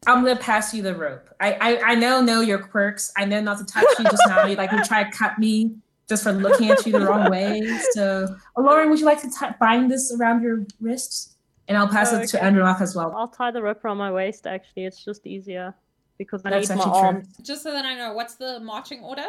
I'm 0.08 0.24
gonna 0.24 0.36
pass 0.40 0.74
you 0.74 0.82
the 0.82 0.96
rope. 0.96 1.30
I, 1.40 1.54
I 1.54 1.92
I 1.92 1.96
know 1.96 2.22
know 2.22 2.42
your 2.42 2.60
quirks. 2.60 3.12
I 3.18 3.26
know 3.26 3.42
not 3.42 3.58
to 3.60 3.66
touch 3.66 3.86
you 4.00 4.06
just 4.06 4.24
now. 4.28 4.46
You 4.46 4.56
like 4.56 4.72
you 4.72 4.84
try 4.84 5.04
to 5.04 5.12
cut 5.12 5.38
me 5.38 5.76
just 6.10 6.24
for 6.24 6.32
looking 6.32 6.72
at 6.72 6.86
you 6.86 6.94
the 6.94 7.02
wrong 7.06 7.30
way. 7.30 7.62
So, 7.92 8.34
Lauren, 8.58 8.90
would 8.90 9.00
you 9.00 9.06
like 9.06 9.22
to 9.22 9.28
t- 9.30 9.46
bind 9.60 9.92
this 9.92 10.16
around 10.18 10.42
your 10.42 10.66
wrists? 10.80 11.36
And 11.68 11.78
I'll 11.78 11.88
pass 11.88 12.14
Oh, 12.14 12.20
it 12.20 12.28
to 12.30 12.38
okay. 12.38 12.46
Andromache 12.48 12.82
as 12.82 12.96
well. 12.96 13.14
I'll 13.16 13.28
tie 13.28 13.52
the 13.52 13.62
rope 13.62 13.84
around 13.84 13.98
my 13.98 14.12
waist. 14.12 14.48
Actually, 14.48 14.86
it's 14.86 15.04
just 15.04 15.28
easier 15.28 15.74
because 16.18 16.42
I 16.46 16.50
That's 16.52 16.70
need 16.70 16.76
my 16.78 16.84
actually 16.86 17.22
true. 17.22 17.44
Just 17.44 17.64
so 17.64 17.72
that 17.72 17.86
I 17.86 17.96
know, 17.96 18.14
what's 18.14 18.36
the 18.36 18.60
marching 18.62 19.02
order? 19.04 19.28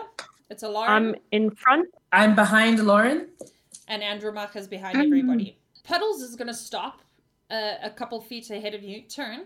It's 0.51 0.63
a 0.63 0.69
Lauren 0.69 0.91
I'm 0.91 1.15
in 1.33 1.51
front. 1.51 1.89
I'm 2.13 2.35
behind 2.35 2.79
Lauren. 2.87 3.29
and 3.89 4.03
Andromach 4.03 4.55
is 4.57 4.67
behind 4.69 4.97
Um. 4.97 5.03
everybody. 5.07 5.59
Puddles 5.85 6.23
is 6.23 6.37
going 6.37 6.49
to 6.49 6.55
stop 6.55 7.01
uh, 7.51 7.75
a 7.83 7.91
couple 7.91 8.21
feet 8.21 8.51
ahead 8.51 8.75
of 8.75 8.83
you, 8.83 9.03
turn, 9.03 9.41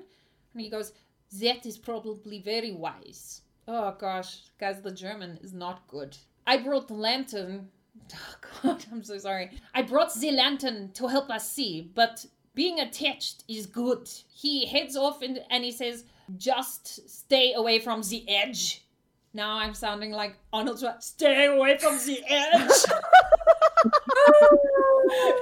and 0.53 0.61
he 0.61 0.69
goes, 0.69 0.93
That 1.41 1.65
is 1.67 1.79
probably 1.79 2.41
very 2.41 2.73
wise. 2.73 3.43
Oh 3.69 3.95
gosh, 3.99 4.41
guys, 4.59 4.83
the 4.83 4.91
German 4.91 5.39
is 5.43 5.53
not 5.55 5.87
good. 5.89 6.17
I 6.47 6.57
brought 6.59 6.89
the 6.89 6.95
lantern. 6.95 7.69
Oh 8.15 8.35
god, 8.63 8.85
I'm 8.91 9.05
so 9.05 9.19
sorry. 9.19 9.51
I 9.75 9.83
brought 9.83 10.13
the 10.15 10.31
lantern 10.33 10.91
to 10.95 11.07
help 11.09 11.31
us 11.31 11.49
see, 11.51 11.91
but 11.95 12.25
being 12.55 12.81
attached 12.81 13.45
is 13.49 13.67
good. 13.67 14.09
He 14.33 14.67
heads 14.67 14.97
off 14.97 15.23
and, 15.23 15.41
and 15.51 15.65
he 15.65 15.73
says, 15.73 16.05
Just 16.37 17.09
stay 17.09 17.55
away 17.55 17.79
from 17.79 18.03
the 18.03 18.29
edge. 18.29 18.83
Now 19.35 19.59
I'm 19.59 19.75
sounding 19.75 20.13
like 20.13 20.37
Arnold 20.53 20.79
Schwarzenegger. 20.79 21.03
Stay 21.03 21.47
away 21.47 21.79
from 21.79 21.97
the 21.99 22.21
edge. 22.29 22.71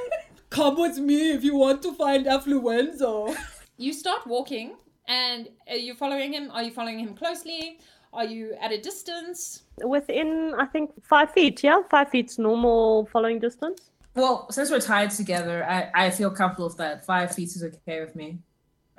Come 0.51 0.81
with 0.81 0.99
me 0.99 1.33
if 1.33 1.42
you 1.42 1.57
want 1.57 1.83
to 1.83 1.92
find 1.94 2.27
affluenza. 2.27 3.37
You 3.77 3.92
start 3.92 4.27
walking, 4.27 4.77
and 5.09 5.49
are 5.68 5.77
you 5.77 5.94
following 5.94 6.33
him? 6.33 6.51
Are 6.53 6.62
you 6.62 6.70
following 6.70 7.01
him 7.01 7.14
closely? 7.14 7.79
Are 8.12 8.25
you 8.25 8.57
at 8.61 8.73
a 8.73 8.81
distance? 8.81 9.62
Within, 9.83 10.55
I 10.59 10.66
think, 10.66 10.90
five 11.05 11.33
feet. 11.33 11.62
Yeah, 11.62 11.83
five 11.88 12.11
feet's 12.11 12.38
normal 12.38 13.07
following 13.12 13.38
distance. 13.38 13.90
Well, 14.14 14.51
since 14.51 14.70
we're 14.70 14.81
tied 14.81 15.11
together, 15.11 15.64
I, 15.64 16.07
I 16.07 16.11
feel 16.11 16.31
comfortable 16.31 16.68
with 16.68 16.79
that. 16.79 17.07
Five 17.07 17.35
feet 17.35 17.49
is 17.49 17.62
okay 17.62 18.01
with 18.01 18.16
me. 18.16 18.38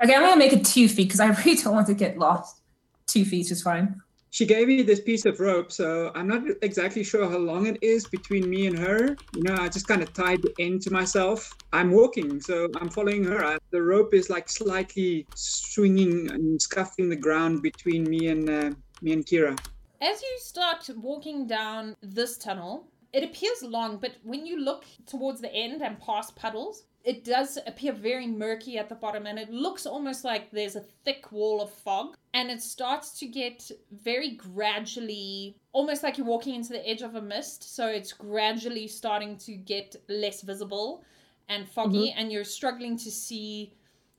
Okay, 0.02 0.16
I'm 0.16 0.22
gonna 0.22 0.38
make 0.38 0.54
it 0.54 0.66
two 0.66 0.88
feet 0.88 1.10
because 1.10 1.20
I 1.20 1.28
really 1.46 1.56
don't 1.56 1.76
want 1.76 1.88
to 1.88 1.94
get 1.94 2.18
lost. 2.18 2.62
Two 3.08 3.26
feet 3.26 3.52
is 3.52 3.62
fine. 3.62 4.02
She 4.34 4.46
gave 4.46 4.70
me 4.70 4.82
this 4.82 5.02
piece 5.02 5.26
of 5.26 5.42
rope, 5.42 5.74
so 5.74 6.10
I'm 6.16 6.26
not 6.26 6.44
exactly 6.62 7.04
sure 7.04 7.30
how 7.30 7.38
long 7.38 7.66
it 7.66 7.78
is 7.82 8.08
between 8.08 8.50
me 8.50 8.68
and 8.68 8.80
her. 8.80 9.18
You 9.36 9.44
know, 9.44 9.58
I 9.60 9.68
just 9.68 9.90
kind 9.90 10.02
of 10.02 10.14
tied 10.14 10.42
the 10.42 10.54
end 10.58 10.82
to 10.84 10.94
myself. 10.94 11.54
I'm 11.74 11.92
walking, 11.92 12.40
so 12.40 12.70
I'm 12.80 12.90
following 12.90 13.26
her. 13.26 13.44
I, 13.44 13.58
the 13.72 13.82
rope 13.82 14.14
is 14.14 14.30
like 14.30 14.48
slightly 14.48 15.28
swinging 15.36 16.32
and 16.32 16.62
scuffing 16.62 17.10
the 17.10 17.16
ground 17.18 17.62
between 17.62 18.06
me 18.06 18.30
and 18.30 18.50
uh, 18.50 18.72
me 19.02 19.12
and 19.12 19.26
Kira. 19.26 19.60
As 20.02 20.22
you 20.22 20.38
start 20.40 20.90
walking 20.96 21.46
down 21.46 21.98
this 22.02 22.38
tunnel, 22.38 22.88
it 23.14 23.24
appears 23.24 23.62
long, 23.62 23.98
but 23.98 24.16
when 24.24 24.46
you 24.46 24.60
look 24.60 24.86
towards 25.06 25.42
the 25.42 25.54
end 25.54 25.82
and 25.82 26.00
past 26.00 26.36
puddles, 26.36 26.86
it 27.04 27.24
does 27.24 27.58
appear 27.66 27.92
very 27.92 28.28
murky 28.28 28.78
at 28.78 28.90
the 28.90 28.96
bottom 28.96 29.26
and 29.26 29.40
it 29.40 29.50
looks 29.50 29.86
almost 29.86 30.24
like 30.24 30.52
there's 30.52 30.76
a 30.76 30.86
thick 31.04 31.32
wall 31.32 31.62
of 31.62 31.72
fog 31.72 32.16
and 32.34 32.50
it 32.52 32.62
starts 32.62 33.18
to 33.20 33.26
get 33.26 33.72
very 34.04 34.32
gradually 34.32 35.58
almost 35.74 36.04
like 36.04 36.18
you're 36.18 36.28
walking 36.28 36.56
into 36.56 36.74
the 36.74 36.88
edge 36.88 37.02
of 37.02 37.16
a 37.16 37.22
mist 37.22 37.76
so 37.76 37.88
it's 37.88 38.14
gradually 38.14 38.88
starting 38.88 39.36
to 39.38 39.54
get 39.54 39.96
less 40.10 40.42
visible 40.42 41.04
and 41.50 41.68
foggy 41.68 42.10
mm-hmm. 42.10 42.20
and 42.20 42.32
you're 42.32 42.44
struggling 42.44 42.98
to 42.98 43.10
see 43.10 43.74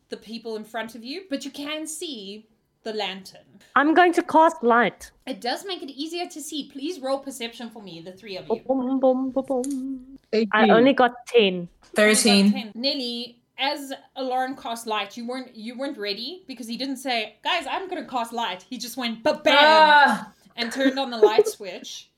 the 0.08 0.16
people 0.16 0.56
in 0.56 0.64
front 0.64 0.94
of 0.94 1.04
you 1.04 1.22
but 1.30 1.44
you 1.44 1.50
can 1.50 1.86
see 1.86 2.48
the 2.84 2.92
lantern 2.92 3.40
I'm 3.74 3.94
going 3.94 4.12
to 4.14 4.22
cast 4.22 4.62
light. 4.62 5.10
it 5.26 5.40
does 5.40 5.64
make 5.64 5.82
it 5.82 5.90
easier 5.90 6.26
to 6.28 6.40
see. 6.42 6.68
Please 6.70 7.00
roll 7.00 7.18
perception 7.20 7.70
for 7.70 7.80
me, 7.82 8.02
the 8.02 8.12
three 8.12 8.36
of 8.36 8.46
you. 8.48 8.60
Boom, 8.68 9.00
boom, 9.00 9.30
boom, 9.30 9.44
boom. 9.46 10.18
I 10.52 10.68
only 10.68 10.92
got 10.92 11.12
ten. 11.26 11.68
Thirteen. 11.94 12.70
Nelly, 12.74 13.38
as 13.58 13.92
Lauren 14.18 14.56
cast 14.56 14.86
light, 14.86 15.16
you 15.16 15.26
weren't 15.26 15.56
you 15.56 15.78
weren't 15.78 15.96
ready 15.96 16.44
because 16.46 16.66
he 16.68 16.76
didn't 16.76 16.98
say, 16.98 17.36
"Guys, 17.42 17.64
I'm 17.70 17.88
gonna 17.88 18.04
cast 18.06 18.32
light." 18.32 18.62
He 18.68 18.76
just 18.76 18.96
went 18.98 19.22
ba 19.22 19.40
bam 19.42 19.56
Ah, 19.58 20.32
and 20.56 20.70
turned 20.70 20.98
on 20.98 21.08
the 21.10 21.18
light 21.18 21.48
switch. 21.56 22.10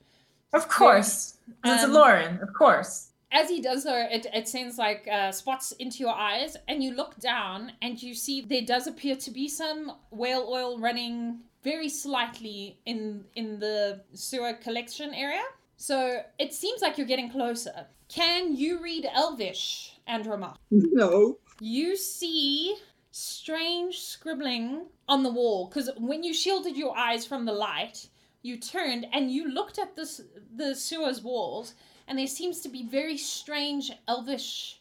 of 0.52 0.68
course. 0.68 1.34
'Cause 1.62 1.74
it's 1.74 1.84
Um, 1.84 1.92
Lauren, 1.92 2.40
of 2.42 2.50
course. 2.54 3.10
As 3.34 3.50
he 3.50 3.60
does 3.60 3.82
so, 3.82 3.94
it, 3.96 4.26
it 4.32 4.46
sends 4.46 4.78
like 4.78 5.08
uh, 5.10 5.32
spots 5.32 5.72
into 5.72 5.98
your 5.98 6.14
eyes, 6.14 6.56
and 6.68 6.82
you 6.84 6.94
look 6.94 7.18
down 7.18 7.72
and 7.82 8.00
you 8.00 8.14
see 8.14 8.42
there 8.42 8.62
does 8.62 8.86
appear 8.86 9.16
to 9.16 9.30
be 9.32 9.48
some 9.48 9.90
whale 10.10 10.46
oil 10.48 10.78
running 10.78 11.40
very 11.64 11.88
slightly 11.88 12.78
in 12.86 13.24
in 13.34 13.58
the 13.58 14.02
sewer 14.12 14.52
collection 14.52 15.12
area. 15.12 15.42
So 15.76 16.22
it 16.38 16.54
seems 16.54 16.80
like 16.80 16.96
you're 16.96 17.08
getting 17.08 17.30
closer. 17.30 17.86
Can 18.08 18.54
you 18.54 18.80
read 18.80 19.08
Elvish, 19.12 19.98
Andromach? 20.08 20.56
No. 20.70 21.38
You 21.60 21.96
see 21.96 22.76
strange 23.10 23.98
scribbling 24.00 24.86
on 25.08 25.22
the 25.22 25.30
wall 25.32 25.66
because 25.66 25.90
when 25.98 26.22
you 26.22 26.34
shielded 26.34 26.76
your 26.76 26.96
eyes 26.96 27.26
from 27.26 27.44
the 27.44 27.52
light, 27.52 28.08
you 28.42 28.58
turned 28.58 29.06
and 29.12 29.30
you 29.30 29.50
looked 29.50 29.78
at 29.78 29.96
this 29.96 30.20
the 30.54 30.74
sewer's 30.74 31.22
walls, 31.22 31.74
and 32.08 32.18
there 32.18 32.26
seems 32.26 32.60
to 32.60 32.68
be 32.68 32.82
very 32.84 33.16
strange 33.16 33.92
elvish. 34.08 34.80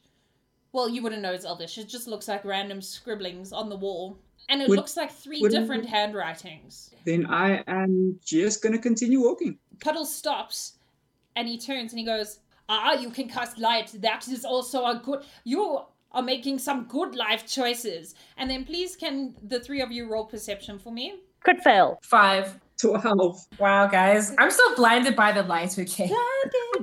Well, 0.71 0.89
you 0.89 1.03
wouldn't 1.03 1.21
know 1.21 1.31
it's 1.33 1.45
elvish. 1.45 1.77
It 1.77 1.87
just 1.87 2.07
looks 2.07 2.27
like 2.27 2.43
random 2.43 2.81
scribblings 2.81 3.53
on 3.53 3.69
the 3.69 3.75
wall, 3.75 4.17
and 4.49 4.61
it 4.61 4.67
Would- 4.69 4.77
looks 4.77 4.97
like 4.97 5.11
three 5.11 5.41
different 5.41 5.85
handwritings. 5.85 6.91
Then 7.05 7.25
I 7.27 7.63
am 7.67 8.19
just 8.25 8.61
going 8.63 8.73
to 8.73 8.79
continue 8.81 9.21
walking. 9.21 9.57
Puddle 9.81 10.05
stops 10.05 10.73
and 11.35 11.47
he 11.47 11.57
turns 11.57 11.91
and 11.91 11.99
he 11.99 12.05
goes, 12.05 12.39
Ah, 12.69 12.93
you 12.93 13.09
can 13.09 13.27
cast 13.27 13.57
light. 13.57 13.91
That 14.01 14.27
is 14.29 14.45
also 14.45 14.85
a 14.85 14.95
good. 15.03 15.23
You 15.43 15.81
are 16.13 16.21
making 16.21 16.59
some 16.59 16.85
good 16.85 17.13
life 17.13 17.45
choices. 17.45 18.15
And 18.37 18.49
then 18.49 18.63
please, 18.63 18.95
can 18.95 19.35
the 19.43 19.59
three 19.59 19.81
of 19.81 19.91
you 19.91 20.09
roll 20.09 20.25
perception 20.25 20.79
for 20.79 20.91
me? 20.91 21.15
Could 21.43 21.59
fail. 21.61 21.99
Five. 22.03 22.57
12. 22.83 23.47
Wow, 23.59 23.87
guys. 23.87 24.35
I'm 24.37 24.51
still 24.51 24.75
blinded 24.75 25.15
by 25.15 25.31
the 25.31 25.43
lights, 25.43 25.79
okay? 25.79 26.11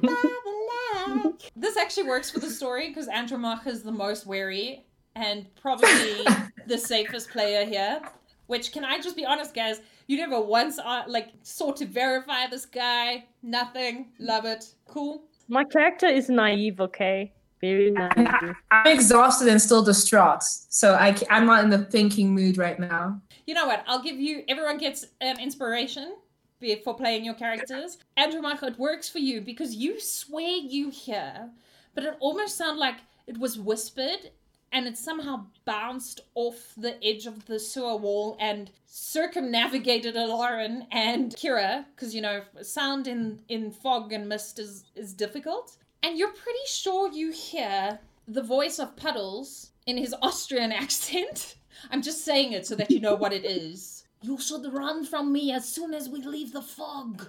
this 1.56 1.76
actually 1.76 2.08
works 2.08 2.30
for 2.30 2.40
the 2.40 2.48
story 2.48 2.88
because 2.88 3.06
Andromach 3.08 3.66
is 3.66 3.82
the 3.82 3.92
most 3.92 4.26
wary 4.26 4.86
and 5.14 5.46
probably 5.60 6.26
the 6.66 6.78
safest 6.78 7.30
player 7.30 7.66
here. 7.66 8.00
Which, 8.46 8.72
can 8.72 8.84
I 8.84 8.98
just 8.98 9.14
be 9.14 9.26
honest, 9.26 9.54
guys? 9.54 9.82
You 10.06 10.16
never 10.16 10.40
once 10.40 10.78
uh, 10.78 11.02
like 11.06 11.28
sought 11.42 11.76
to 11.76 11.86
verify 11.86 12.46
this 12.48 12.64
guy. 12.64 13.26
Nothing. 13.42 14.06
Love 14.18 14.46
it. 14.46 14.74
Cool. 14.88 15.22
My 15.48 15.64
character 15.64 16.06
is 16.06 16.30
naive, 16.30 16.80
okay? 16.80 17.32
Very 17.60 17.90
naive. 17.90 18.56
I'm 18.70 18.86
exhausted 18.86 19.48
and 19.48 19.60
still 19.60 19.82
distraught, 19.82 20.42
so 20.42 20.94
I, 20.94 21.16
I'm 21.28 21.46
not 21.46 21.64
in 21.64 21.70
the 21.70 21.84
thinking 21.84 22.34
mood 22.34 22.56
right 22.56 22.78
now. 22.78 23.20
You 23.46 23.54
know 23.54 23.66
what? 23.66 23.84
I'll 23.86 24.02
give 24.02 24.16
you. 24.16 24.44
Everyone 24.48 24.78
gets 24.78 25.06
an 25.20 25.38
inspiration 25.38 26.16
be- 26.60 26.80
for 26.82 26.94
playing 26.94 27.24
your 27.24 27.34
characters. 27.34 27.98
Andromach, 28.16 28.62
it 28.62 28.78
works 28.78 29.08
for 29.08 29.18
you 29.18 29.40
because 29.40 29.74
you 29.74 30.00
swear 30.00 30.56
you 30.56 30.90
hear, 30.90 31.50
but 31.94 32.04
it 32.04 32.16
almost 32.20 32.56
sounded 32.56 32.80
like 32.80 32.96
it 33.26 33.38
was 33.38 33.58
whispered 33.58 34.30
and 34.72 34.86
it 34.86 34.96
somehow 34.96 35.46
bounced 35.64 36.20
off 36.34 36.72
the 36.76 37.02
edge 37.04 37.26
of 37.26 37.44
the 37.46 37.58
sewer 37.58 37.96
wall 37.96 38.36
and 38.40 38.70
circumnavigated 38.86 40.14
Lauren 40.14 40.86
and 40.92 41.34
Kira 41.34 41.84
because 41.94 42.14
you 42.14 42.20
know 42.20 42.42
sound 42.62 43.06
in 43.06 43.40
in 43.48 43.70
fog 43.70 44.12
and 44.12 44.28
mist 44.28 44.58
is 44.58 44.84
is 44.94 45.12
difficult. 45.12 45.76
And 46.02 46.18
you're 46.18 46.32
pretty 46.32 46.66
sure 46.66 47.12
you 47.12 47.30
hear 47.30 47.98
the 48.26 48.42
voice 48.42 48.78
of 48.78 48.96
Puddles 48.96 49.70
in 49.86 49.96
his 49.96 50.14
Austrian 50.22 50.72
accent. 50.72 51.56
I'm 51.90 52.02
just 52.02 52.24
saying 52.24 52.52
it 52.52 52.66
so 52.66 52.74
that 52.76 52.90
you 52.90 53.00
know 53.00 53.14
what 53.14 53.32
it 53.32 53.44
is. 53.44 54.04
You 54.22 54.38
should 54.38 54.72
run 54.72 55.04
from 55.04 55.32
me 55.32 55.52
as 55.52 55.66
soon 55.68 55.94
as 55.94 56.08
we 56.08 56.22
leave 56.22 56.52
the 56.52 56.62
fog. 56.62 57.28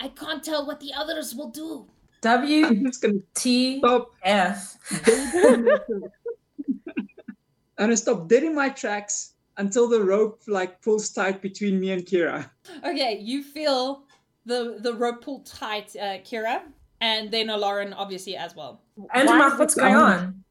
I 0.00 0.08
can't 0.08 0.42
tell 0.42 0.66
what 0.66 0.80
the 0.80 0.92
others 0.94 1.34
will 1.34 1.50
do. 1.50 1.86
W 2.22 2.66
I'm 2.66 2.84
just 2.84 3.02
going 3.02 3.20
to 3.20 3.26
T 3.34 3.78
stop. 3.78 4.10
F. 4.22 4.76
I'm 7.78 7.86
going 7.86 7.90
to 7.90 7.96
stop 7.96 8.28
dead 8.28 8.42
in 8.42 8.54
my 8.54 8.68
tracks 8.68 9.34
until 9.56 9.88
the 9.88 10.02
rope 10.02 10.42
like 10.46 10.82
pulls 10.82 11.10
tight 11.10 11.40
between 11.40 11.80
me 11.80 11.92
and 11.92 12.04
Kira. 12.04 12.50
Okay, 12.84 13.18
you 13.20 13.42
feel 13.42 14.04
the 14.44 14.78
the 14.80 14.94
rope 14.94 15.22
pull 15.22 15.40
tight, 15.40 15.94
uh, 15.96 16.18
Kira, 16.18 16.62
and 17.00 17.30
then 17.30 17.46
Lauren 17.48 17.92
obviously 17.92 18.36
as 18.36 18.54
well. 18.54 18.80
Andrew, 19.14 19.32
Why 19.32 19.38
Mark, 19.38 19.58
what's 19.58 19.74
going 19.74 19.92
going- 19.94 20.04
on? 20.04 20.44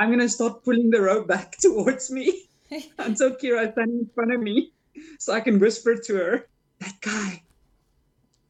I'm 0.00 0.08
going 0.10 0.20
to 0.20 0.28
start 0.28 0.62
pulling 0.64 0.90
the 0.90 1.00
rope 1.00 1.26
back 1.26 1.56
towards 1.60 2.10
me 2.10 2.44
until 2.98 3.30
Kira 3.34 3.66
is 3.66 3.72
standing 3.72 3.98
in 4.00 4.10
front 4.14 4.32
of 4.32 4.40
me. 4.40 4.72
so 5.18 5.32
I 5.32 5.40
can 5.40 5.58
whisper 5.58 5.96
to 5.96 6.14
her, 6.16 6.46
"That 6.80 6.94
guy, 7.00 7.42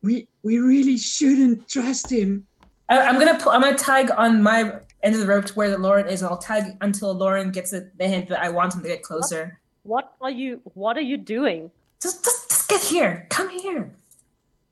we 0.02 0.28
we 0.42 0.58
really 0.58 0.98
shouldn't 0.98 1.68
trust 1.68 2.10
him." 2.10 2.46
I, 2.88 3.00
I'm 3.00 3.18
gonna 3.18 3.38
put. 3.38 3.54
I'm 3.54 3.62
gonna 3.62 3.76
tag 3.78 4.10
on 4.16 4.42
my 4.42 4.74
end 5.02 5.14
of 5.14 5.20
the 5.20 5.26
rope 5.26 5.44
to 5.46 5.54
where 5.54 5.70
the 5.70 5.78
Lauren 5.78 6.06
is. 6.08 6.20
and 6.22 6.30
I'll 6.30 6.36
tag 6.38 6.76
until 6.80 7.12
Lauren 7.14 7.50
gets 7.50 7.72
it, 7.72 7.96
the 7.98 8.06
hint 8.08 8.28
that 8.28 8.40
I 8.42 8.48
want 8.50 8.74
him 8.74 8.82
to 8.82 8.88
get 8.88 9.02
closer. 9.02 9.58
What 9.84 10.12
are 10.20 10.30
you? 10.30 10.60
What 10.74 10.96
are 10.98 11.02
you 11.12 11.16
doing? 11.16 11.70
Just, 12.02 12.24
just, 12.24 12.50
just 12.50 12.68
get 12.68 12.82
here. 12.82 13.26
Come 13.30 13.48
here. 13.48 13.90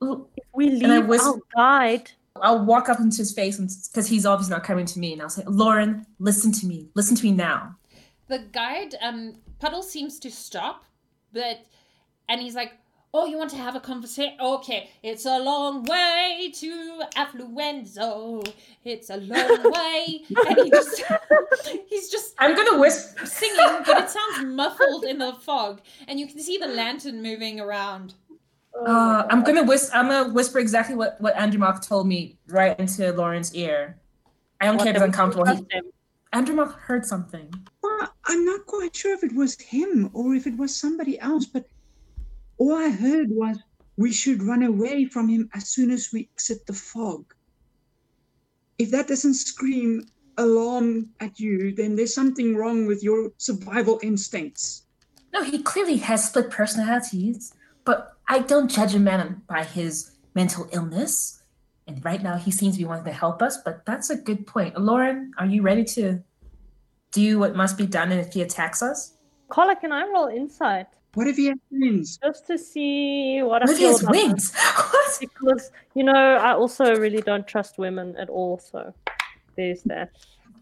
If 0.03 0.45
we 0.55 0.71
leave 0.71 0.91
I 0.91 0.99
whis- 0.99 1.23
our 1.27 1.39
guide, 1.55 2.11
I'll 2.43 2.65
walk 2.65 2.89
up 2.89 3.01
into 3.01 3.19
his 3.19 3.33
face 3.33 3.59
because 3.89 4.07
he's 4.09 4.25
obviously 4.27 4.53
not 4.55 4.65
coming 4.65 4.87
to 4.87 4.99
me, 4.99 5.13
and 5.13 5.23
I'll 5.23 5.29
say, 5.29 5.43
"Lauren, 5.47 6.07
listen 6.19 6.53
to 6.53 6.67
me. 6.67 6.89
Listen 6.95 7.17
to 7.17 7.25
me 7.25 7.33
now." 7.33 7.77
The 8.29 8.41
guide, 8.53 8.95
um, 9.01 9.37
Puddle 9.61 9.83
seems 9.83 10.19
to 10.21 10.31
stop, 10.31 10.85
but 11.33 11.61
and 12.29 12.41
he's 12.41 12.55
like, 12.55 12.73
"Oh, 13.15 13.25
you 13.27 13.39
want 13.39 13.51
to 13.51 13.57
have 13.57 13.77
a 13.77 13.81
conversation? 13.81 14.37
Okay, 14.41 14.91
it's 15.03 15.25
a 15.27 15.39
long 15.39 15.85
way 15.85 16.51
to 16.57 17.03
Affluenzo. 17.17 18.53
It's 18.85 19.11
a 19.11 19.17
long 19.19 19.73
way." 19.73 20.23
And 20.49 20.59
he 20.65 20.71
just, 20.71 21.03
he's 21.89 22.09
just 22.11 22.35
I'm 22.39 22.55
gonna 22.55 22.79
whisper. 22.79 23.27
singing, 23.27 23.83
but 23.87 24.05
it 24.05 24.11
sounds 24.11 24.45
muffled 24.47 25.05
in 25.05 25.19
the 25.19 25.33
fog, 25.35 25.81
and 26.09 26.19
you 26.19 26.27
can 26.27 26.41
see 26.41 26.59
the 26.59 26.67
lantern 26.69 27.23
moving 27.23 27.61
around. 27.61 28.15
Oh 28.79 28.85
Uh, 28.87 29.27
I'm 29.31 29.43
gonna 29.43 29.65
whisper. 29.65 29.97
I'm 29.97 30.09
gonna 30.09 30.33
whisper 30.33 30.59
exactly 30.59 30.95
what 30.95 31.21
what 31.21 31.35
Andromach 31.35 31.87
told 31.87 32.07
me 32.07 32.39
right 32.49 32.79
into 32.79 33.13
Lauren's 33.13 33.55
ear. 33.55 33.99
I 34.61 34.67
don't 34.67 34.77
What, 34.77 34.85
care 34.85 34.91
if 34.93 34.97
it's 34.97 35.05
uncomfortable. 35.05 35.45
trust 35.45 35.65
He. 35.71 35.81
Andromach 36.33 36.75
heard 36.75 37.05
something. 37.07 37.53
Well, 37.83 38.13
I'm 38.27 38.45
not 38.45 38.67
quite 38.67 38.95
sure 38.95 39.15
if 39.15 39.25
it 39.25 39.35
was 39.35 39.59
him 39.61 40.11
or 40.13 40.35
if 40.35 40.47
it 40.47 40.57
was 40.57 40.75
somebody 40.77 41.19
else, 41.21 41.47
but 41.47 41.67
all 42.59 42.75
I 42.75 42.91
heard 42.91 43.29
was 43.31 43.59
we 43.97 44.13
should 44.13 44.43
run 44.43 44.63
away 44.63 45.07
from 45.07 45.29
him 45.29 45.49
as 45.55 45.69
soon 45.69 45.91
as 45.91 46.11
we 46.13 46.29
exit 46.35 46.67
the 46.67 46.73
fog. 46.75 47.33
If 48.79 48.91
that 48.91 49.09
doesn't 49.09 49.35
scream 49.35 50.07
alarm 50.37 51.09
at 51.21 51.41
you, 51.41 51.73
then 51.75 51.97
there's 51.97 52.15
something 52.15 52.57
wrong 52.57 52.87
with 52.87 53.03
your 53.03 53.31
survival 53.39 53.99
instincts. 54.03 54.83
No, 55.33 55.43
he 55.43 55.63
clearly 55.63 55.97
has 55.99 56.29
split 56.29 56.51
personalities, 56.51 57.55
but 57.85 58.16
I 58.29 58.41
don't 58.41 58.69
judge 58.71 58.95
a 58.95 58.99
man 58.99 59.43
by 59.47 59.65
his 59.65 60.13
mental 60.35 60.69
illness. 60.73 61.43
And 61.87 62.05
right 62.05 62.23
now, 62.23 62.37
he 62.37 62.51
seems 62.51 62.75
to 62.75 62.79
be 62.79 62.85
wanting 62.85 63.05
to 63.05 63.13
help 63.13 63.41
us, 63.43 63.59
but 63.65 63.87
that's 63.87 64.11
a 64.11 64.17
good 64.17 64.47
point. 64.47 64.77
Lauren, 64.81 65.33
are 65.39 65.47
you 65.47 65.63
ready 65.63 65.85
to 65.85 66.21
do 67.13 67.39
what 67.39 67.55
must 67.55 67.79
be 67.79 67.87
done 67.87 68.11
if 68.11 68.33
he 68.33 68.43
attacks 68.43 68.83
us? 68.83 69.15
Carla, 69.49 69.77
can 69.77 69.93
I 69.93 70.05
roll 70.09 70.27
insight 70.27 70.89
What 71.15 71.29
if 71.29 71.37
he 71.37 71.47
has 71.47 71.59
twins? 71.69 72.19
just 72.19 72.47
to 72.49 72.59
see 72.59 73.41
what 73.43 73.63
I 73.63 73.67
What 73.67 73.71
if 73.71 73.79
he 73.79 73.85
has 73.85 74.03
wings? 74.03 74.53
Because 75.21 75.71
you 75.95 76.03
know, 76.03 76.13
I 76.37 76.53
also 76.53 76.97
really 76.97 77.23
don't 77.23 77.47
trust 77.47 77.79
women 77.79 78.17
at 78.17 78.29
all. 78.29 78.59
So 78.59 78.93
there's 79.57 79.83
that. 79.85 80.11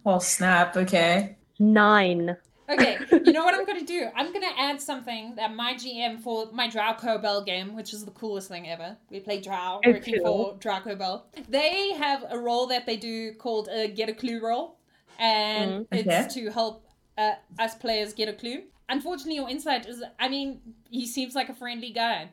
Well, 0.04 0.20
snap. 0.20 0.76
Okay. 0.76 1.36
Nine. 1.58 2.36
Okay, 2.68 2.98
you 3.10 3.32
know 3.32 3.44
what 3.44 3.54
I'm 3.54 3.64
gonna 3.70 3.84
do? 3.84 4.08
I'm 4.16 4.32
gonna 4.32 4.52
add 4.58 4.80
something 4.80 5.34
that 5.36 5.54
my 5.54 5.74
GM 5.74 6.20
for 6.20 6.48
my 6.52 6.68
Drow 6.68 6.94
Bell 7.18 7.42
game, 7.44 7.74
which 7.76 7.92
is 7.92 8.04
the 8.04 8.10
coolest 8.12 8.48
thing 8.48 8.68
ever. 8.68 8.96
We 9.10 9.20
play 9.20 9.40
Drow, 9.40 9.80
Oh, 9.84 9.90
working 9.90 10.22
cool. 10.24 10.52
for 10.52 10.58
Draco 10.58 10.94
Bell. 10.96 11.26
They 11.48 11.92
have 11.92 12.24
a 12.30 12.38
role 12.38 12.66
that 12.68 12.86
they 12.86 12.96
do 12.96 13.34
called 13.34 13.68
a 13.70 13.88
get 13.88 14.08
a 14.08 14.14
clue 14.14 14.40
role, 14.42 14.78
and 15.18 15.86
Mm, 15.90 16.06
it's 16.08 16.34
to 16.34 16.50
help 16.50 16.86
uh, 17.18 17.32
us 17.58 17.74
players 17.74 18.12
get 18.14 18.28
a 18.28 18.32
clue. 18.32 18.62
Unfortunately, 18.88 19.36
your 19.36 19.48
insight 19.48 19.86
is, 19.86 20.02
I 20.18 20.28
mean, 20.28 20.60
he 20.90 21.06
seems 21.06 21.34
like 21.34 21.48
a 21.48 21.54
friendly 21.54 21.90
guy. 21.90 22.30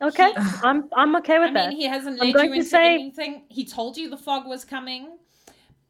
Okay, 0.00 0.30
He- 0.30 0.36
I'm 0.62 0.88
I'm 0.96 1.16
okay 1.16 1.38
with 1.40 1.50
I 1.50 1.54
that. 1.54 1.68
mean, 1.70 1.78
he 1.78 1.86
hasn't 1.86 2.20
led 2.20 2.28
you 2.34 2.52
into 2.52 2.64
say- 2.64 2.94
anything. 2.94 3.42
He 3.48 3.64
told 3.64 3.96
you 3.96 4.08
the 4.10 4.16
fog 4.16 4.46
was 4.46 4.64
coming. 4.64 5.17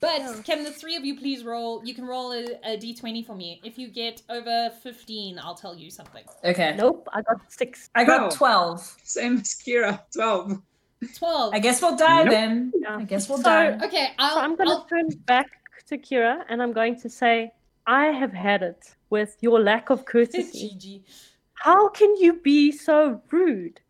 But 0.00 0.20
Yeah. 0.20 0.34
can 0.44 0.64
the 0.64 0.70
three 0.70 0.96
of 0.96 1.04
you 1.04 1.16
please 1.18 1.44
roll? 1.44 1.84
You 1.84 1.94
can 1.94 2.06
roll 2.06 2.32
a, 2.32 2.44
a 2.64 2.76
d20 2.78 3.26
for 3.26 3.34
me. 3.34 3.60
If 3.64 3.78
you 3.78 3.88
get 3.88 4.22
over 4.28 4.70
15, 4.82 5.38
I'll 5.38 5.54
tell 5.56 5.74
you 5.76 5.90
something. 5.90 6.24
Okay. 6.44 6.74
Nope, 6.76 7.08
I 7.12 7.22
got 7.22 7.40
six. 7.50 7.90
I 7.94 8.04
got 8.04 8.20
Wow. 8.22 8.28
12. 8.30 8.96
Same 9.02 9.38
as 9.38 9.54
Kira, 9.54 10.00
12. 10.12 10.60
12. 11.16 11.54
I 11.54 11.58
guess 11.58 11.82
we'll 11.82 11.96
die 11.96 12.24
Nope. 12.24 12.30
then. 12.32 12.72
Yeah. 12.80 12.96
I 12.98 13.04
guess 13.04 13.28
we'll 13.28 13.38
So- 13.38 13.44
die. 13.44 13.78
Okay, 13.86 14.08
I'll, 14.18 14.34
So 14.34 14.40
I'm 14.40 14.54
going 14.56 14.68
to 14.68 14.74
I'll- 14.76 14.84
turn 14.84 15.08
back 15.26 15.46
to 15.88 15.98
Kira 15.98 16.44
and 16.48 16.62
I'm 16.62 16.72
going 16.72 16.98
to 17.00 17.08
say, 17.08 17.52
I 17.86 18.06
have 18.06 18.32
had 18.32 18.62
it 18.62 18.94
with 19.10 19.36
your 19.40 19.58
lack 19.60 19.90
of 19.90 20.04
courtesy. 20.04 20.70
GG. 20.76 21.02
How 21.54 21.88
can 21.88 22.14
you 22.16 22.34
be 22.34 22.70
so 22.70 23.20
rude 23.32 23.80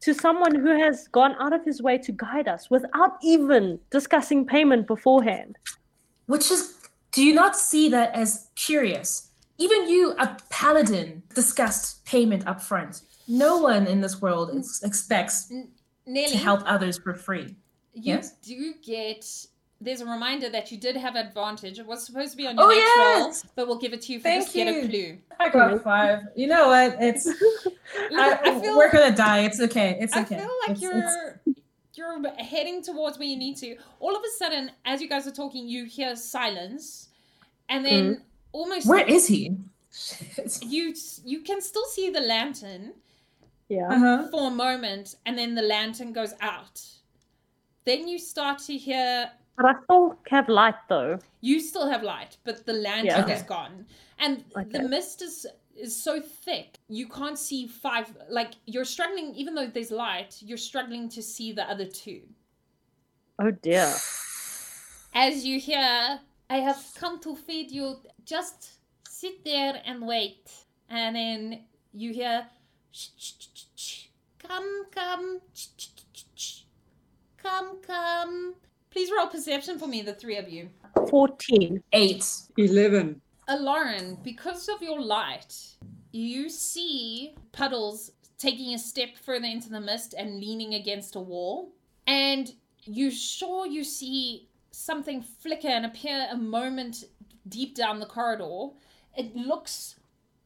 to 0.00 0.14
someone 0.14 0.54
who 0.54 0.78
has 0.78 1.08
gone 1.08 1.34
out 1.40 1.52
of 1.52 1.64
his 1.64 1.82
way 1.82 1.98
to 1.98 2.12
guide 2.12 2.48
us 2.48 2.70
without 2.70 3.16
even 3.22 3.78
discussing 3.90 4.46
payment 4.46 4.86
beforehand? 4.86 5.56
Which 6.26 6.50
is, 6.50 6.74
do 7.12 7.24
you 7.24 7.34
not 7.34 7.56
see 7.56 7.88
that 7.90 8.14
as 8.14 8.48
curious? 8.54 9.30
Even 9.58 9.88
you, 9.88 10.12
a 10.18 10.36
paladin, 10.50 11.22
discussed 11.34 12.04
payment 12.04 12.46
up 12.46 12.62
front. 12.62 13.02
No 13.26 13.58
one 13.58 13.86
in 13.86 14.00
this 14.00 14.20
world 14.22 14.50
ex- 14.56 14.82
expects 14.84 15.50
Nelly, 16.06 16.28
to 16.30 16.38
help 16.38 16.62
others 16.64 16.98
for 16.98 17.14
free. 17.14 17.56
you 17.92 18.14
Yes? 18.14 18.32
do 18.42 18.74
get. 18.84 19.24
There's 19.80 20.00
a 20.00 20.06
reminder 20.06 20.48
that 20.50 20.72
you 20.72 20.76
did 20.78 20.96
have 20.96 21.14
advantage. 21.14 21.78
It 21.78 21.86
was 21.86 22.04
supposed 22.04 22.32
to 22.32 22.36
be 22.36 22.46
on 22.48 22.56
your 22.56 22.64
Oh, 22.64 22.68
next 22.68 22.78
yes! 22.80 23.44
roll, 23.44 23.52
but 23.54 23.68
we'll 23.68 23.78
give 23.78 23.92
it 23.92 24.02
to 24.02 24.12
you 24.12 24.18
for 24.18 24.24
Thank 24.24 24.42
just 24.44 24.54
get 24.54 24.66
a 24.66 24.72
you. 24.82 24.88
clue. 24.88 25.18
I 25.38 25.48
got 25.50 25.82
five. 25.84 26.22
You 26.34 26.48
know 26.48 26.68
what? 26.68 26.96
It's 27.00 27.28
I, 28.12 28.38
I 28.42 28.60
feel- 28.60 28.76
we're 28.76 28.90
gonna 28.90 29.14
die. 29.14 29.40
It's 29.44 29.60
okay. 29.60 29.96
It's 30.00 30.14
I 30.16 30.22
okay. 30.22 30.36
I 30.36 30.38
feel 30.40 30.50
like 30.66 30.76
It's- 30.76 30.82
you're 30.82 30.98
it's- 30.98 31.54
you're 31.94 32.30
heading 32.44 32.80
towards 32.82 33.18
where 33.18 33.26
you 33.26 33.36
need 33.36 33.56
to. 33.56 33.76
All 33.98 34.14
of 34.14 34.22
a 34.22 34.30
sudden, 34.38 34.70
as 34.84 35.00
you 35.00 35.08
guys 35.08 35.26
are 35.26 35.32
talking, 35.32 35.68
you 35.68 35.84
hear 35.84 36.14
silence, 36.14 37.08
and 37.68 37.84
then 37.84 38.22
almost 38.52 38.86
Where 38.86 39.04
is 39.04 39.26
he? 39.26 39.56
you 40.62 40.94
you 41.24 41.40
can 41.42 41.60
still 41.60 41.84
see 41.86 42.10
the 42.10 42.20
lantern 42.20 42.92
Yeah. 43.68 43.88
Uh-huh. 43.88 44.28
for 44.30 44.46
a 44.48 44.50
moment, 44.50 45.16
and 45.26 45.36
then 45.38 45.54
the 45.56 45.62
lantern 45.62 46.12
goes 46.12 46.34
out. 46.40 46.80
Then 47.84 48.08
you 48.08 48.18
start 48.18 48.58
to 48.66 48.76
hear. 48.76 49.30
But 49.58 49.66
I 49.66 49.74
still 49.82 50.16
have 50.30 50.48
light 50.48 50.76
though. 50.88 51.18
You 51.40 51.58
still 51.60 51.88
have 51.90 52.04
light, 52.04 52.36
but 52.44 52.64
the 52.64 52.74
lantern 52.74 53.06
Yeah. 53.06 53.24
Okay. 53.24 53.34
is 53.34 53.42
gone, 53.42 53.86
and 54.20 54.44
Okay. 54.56 54.70
the 54.78 54.88
mist 54.88 55.20
is 55.20 55.46
is 55.76 55.94
so 55.94 56.20
thick 56.20 56.78
you 56.88 57.08
can't 57.08 57.38
see 57.38 57.66
five. 57.66 58.06
Like 58.28 58.52
you're 58.66 58.84
struggling, 58.84 59.34
even 59.34 59.54
though 59.56 59.66
there's 59.66 59.90
light, 59.90 60.36
you're 60.40 60.58
struggling 60.70 61.08
to 61.10 61.20
see 61.22 61.52
the 61.52 61.64
other 61.68 61.86
two. 61.86 62.22
Oh 63.40 63.50
dear. 63.50 63.92
as 65.14 65.44
you 65.44 65.58
hear, 65.58 66.20
I 66.50 66.58
have 66.58 66.80
come 66.94 67.18
to 67.20 67.34
feed 67.34 67.70
you. 67.72 67.96
Just 68.24 68.78
sit 69.08 69.44
there 69.44 69.82
and 69.84 70.06
wait. 70.06 70.50
And 70.88 71.16
then 71.16 71.64
you 71.92 72.12
hear, 72.12 72.46
"Shh, 72.92 73.08
shh, 73.16 73.32
shh, 73.38 73.48
shh, 73.54 73.64
shh. 73.76 74.06
come, 74.38 74.86
come, 74.92 75.40
come, 77.42 77.80
come. 77.82 78.54
Please 78.90 79.10
roll 79.16 79.26
perception 79.26 79.78
for 79.78 79.86
me, 79.86 80.02
the 80.02 80.14
three 80.14 80.36
of 80.36 80.48
you. 80.48 80.70
14. 81.10 81.82
Eight. 81.92 82.24
11. 82.56 83.20
Uh, 83.46 83.56
Lauren, 83.60 84.18
because 84.22 84.68
of 84.68 84.82
your 84.82 85.00
light, 85.00 85.54
you 86.12 86.48
see 86.48 87.34
Puddles 87.52 88.12
taking 88.38 88.74
a 88.74 88.78
step 88.78 89.16
further 89.16 89.46
into 89.46 89.68
the 89.68 89.80
mist 89.80 90.14
and 90.16 90.40
leaning 90.40 90.74
against 90.74 91.16
a 91.16 91.20
wall. 91.20 91.72
And 92.06 92.52
you 92.84 93.10
sure 93.10 93.66
you 93.66 93.84
see 93.84 94.48
something 94.70 95.22
flicker 95.22 95.68
and 95.68 95.84
appear 95.84 96.28
a 96.30 96.36
moment 96.36 97.04
deep 97.48 97.74
down 97.74 98.00
the 98.00 98.06
corridor. 98.06 98.68
It 99.16 99.34
looks 99.34 99.96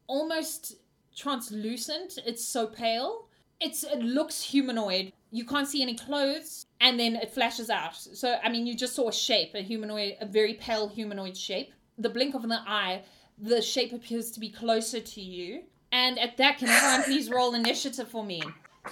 almost 0.06 0.76
translucent. 1.14 2.18
It's 2.26 2.44
so 2.44 2.66
pale. 2.66 3.28
It's 3.60 3.84
it 3.84 4.00
looks 4.00 4.42
humanoid. 4.42 5.12
You 5.32 5.44
can't 5.44 5.66
see 5.66 5.82
any 5.82 5.94
clothes, 5.96 6.66
and 6.80 7.00
then 7.00 7.16
it 7.16 7.30
flashes 7.32 7.70
out. 7.70 7.96
So 7.96 8.36
I 8.44 8.48
mean, 8.48 8.66
you 8.66 8.76
just 8.76 8.94
saw 8.94 9.08
a 9.08 9.12
shape, 9.12 9.54
a 9.54 9.62
humanoid, 9.62 10.16
a 10.20 10.26
very 10.26 10.54
pale 10.54 10.88
humanoid 10.88 11.36
shape. 11.36 11.72
The 11.98 12.08
blink 12.10 12.34
of 12.34 12.44
an 12.44 12.52
eye, 12.52 13.02
the 13.38 13.60
shape 13.60 13.92
appears 13.92 14.30
to 14.32 14.40
be 14.40 14.50
closer 14.50 15.00
to 15.00 15.20
you. 15.20 15.62
And 15.90 16.18
at 16.18 16.36
that, 16.36 16.58
can 16.58 16.68
everyone 16.68 17.02
please 17.08 17.28
roll 17.30 17.54
initiative 17.54 18.08
for 18.08 18.24
me? 18.24 18.42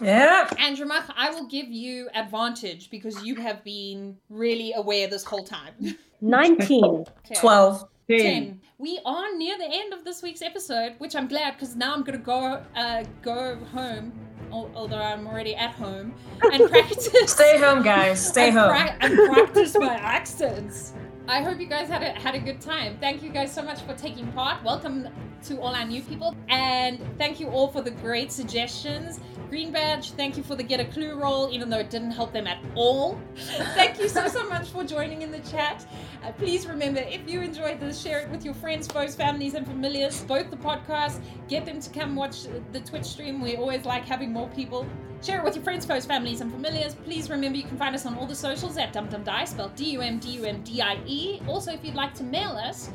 Yeah. 0.01 0.47
Andromach, 0.53 1.13
I 1.17 1.31
will 1.31 1.47
give 1.47 1.69
you 1.69 2.09
advantage 2.15 2.91
because 2.91 3.23
you 3.25 3.35
have 3.37 3.65
been 3.65 4.17
really 4.29 4.73
aware 4.75 5.09
this 5.09 5.25
whole 5.25 5.45
time. 5.45 5.75
19. 6.21 6.85
Okay. 7.25 7.35
Twelve. 7.41 7.85
10. 8.09 8.19
10. 8.19 8.61
We 8.79 8.99
are 9.05 9.37
near 9.37 9.57
the 9.57 9.69
end 9.71 9.93
of 9.93 10.05
this 10.05 10.23
week's 10.23 10.43
episode, 10.43 10.95
which 10.99 11.15
I'm 11.15 11.29
glad 11.29 11.55
because 11.55 11.77
now 11.77 11.95
I'm 11.95 12.03
gonna 12.03 12.19
go 12.19 12.63
uh, 12.75 13.05
go 13.23 13.57
home, 13.73 14.13
al- 14.30 14.30
although 14.53 15.01
I'm 15.01 15.27
already 15.27 15.55
at 15.55 15.73
home, 15.73 16.15
and 16.43 16.71
practice. 16.71 17.09
Stay 17.27 17.59
home, 17.59 17.83
guys. 17.83 18.25
Stay 18.25 18.49
and 18.49 18.59
home. 18.59 18.71
pra- 18.71 18.97
and 19.01 19.17
practice 19.35 19.77
my 19.79 19.95
accents. 19.95 20.93
I 21.29 21.43
hope 21.43 21.61
you 21.61 21.67
guys 21.67 21.89
had 21.89 22.03
a, 22.03 22.11
had 22.19 22.35
a 22.35 22.41
good 22.41 22.61
time. 22.61 22.97
Thank 22.99 23.23
you 23.23 23.31
guys 23.31 23.55
so 23.55 23.63
much 23.63 23.81
for 23.83 23.95
taking 23.95 24.31
part. 24.33 24.65
Welcome 24.65 25.09
to 25.45 25.61
all 25.61 25.75
our 25.75 25.85
new 25.85 26.03
people. 26.03 26.35
And 26.49 26.99
thank 27.19 27.39
you 27.39 27.49
all 27.49 27.69
for 27.69 27.83
the 27.83 27.93
great 27.93 28.33
suggestions. 28.33 29.21
Green 29.49 29.73
Badge, 29.73 30.13
thank 30.13 30.37
you 30.37 30.43
for 30.43 30.55
the 30.55 30.63
get 30.63 30.81
a 30.81 30.85
clue 30.85 31.15
roll, 31.15 31.49
even 31.53 31.71
though 31.71 31.79
it 31.79 31.91
didn't 31.91 32.13
help 32.13 32.33
them 32.33 32.47
at 32.47 32.59
all. 32.75 33.21
thank 33.75 33.99
you 33.99 34.09
so, 34.09 34.29
so 34.29 34.49
much 34.49 34.69
for 34.71 34.85
joining 34.85 35.23
in 35.23 35.31
the 35.31 35.41
chat. 35.41 35.85
Uh, 36.23 36.33
please 36.33 36.67
remember, 36.67 37.01
if 37.01 37.29
you 37.29 37.41
enjoyed 37.41 37.81
this, 37.81 38.01
share 38.01 38.21
it 38.21 38.31
with 38.31 38.45
your 38.45 38.53
friends, 38.55 38.87
foes, 38.87 39.15
families, 39.15 39.55
and 39.55 39.67
familiars. 39.67 40.23
Both 40.25 40.51
the 40.51 40.57
podcast, 40.57 41.21
get 41.49 41.65
them 41.65 41.81
to 41.81 41.91
come 41.91 42.15
watch 42.15 42.43
the 42.73 42.81
Twitch 42.81 43.07
stream. 43.07 43.41
We 43.41 43.57
always 43.57 43.85
like 43.87 44.05
having 44.05 44.33
more 44.33 44.49
people. 44.51 44.87
Share 45.23 45.39
it 45.39 45.45
with 45.45 45.55
your 45.55 45.65
friends, 45.65 45.85
foes, 45.85 46.07
families, 46.07 46.41
and 46.41 46.51
familiars. 46.51 46.95
Please 46.95 47.29
remember 47.29 47.59
you 47.59 47.65
can 47.65 47.77
find 47.77 47.95
us 47.95 48.07
on 48.07 48.17
all 48.17 48.27
the 48.27 48.35
socials 48.35 48.79
at 48.79 48.93
DumDumDie, 48.95 49.49
spelled 49.49 49.75
D 49.77 49.91
U 49.91 50.01
M 50.01 50.19
D 50.19 50.31
U 50.31 50.45
M 50.45 50.63
D 50.63 50.81
I 50.81 50.99
E. 51.07 51.41
Also, 51.47 51.73
if 51.73 51.85
you'd 51.85 51.95
like 51.95 52.15
to 52.15 52.23
mail 52.23 52.53
us, 52.53 52.91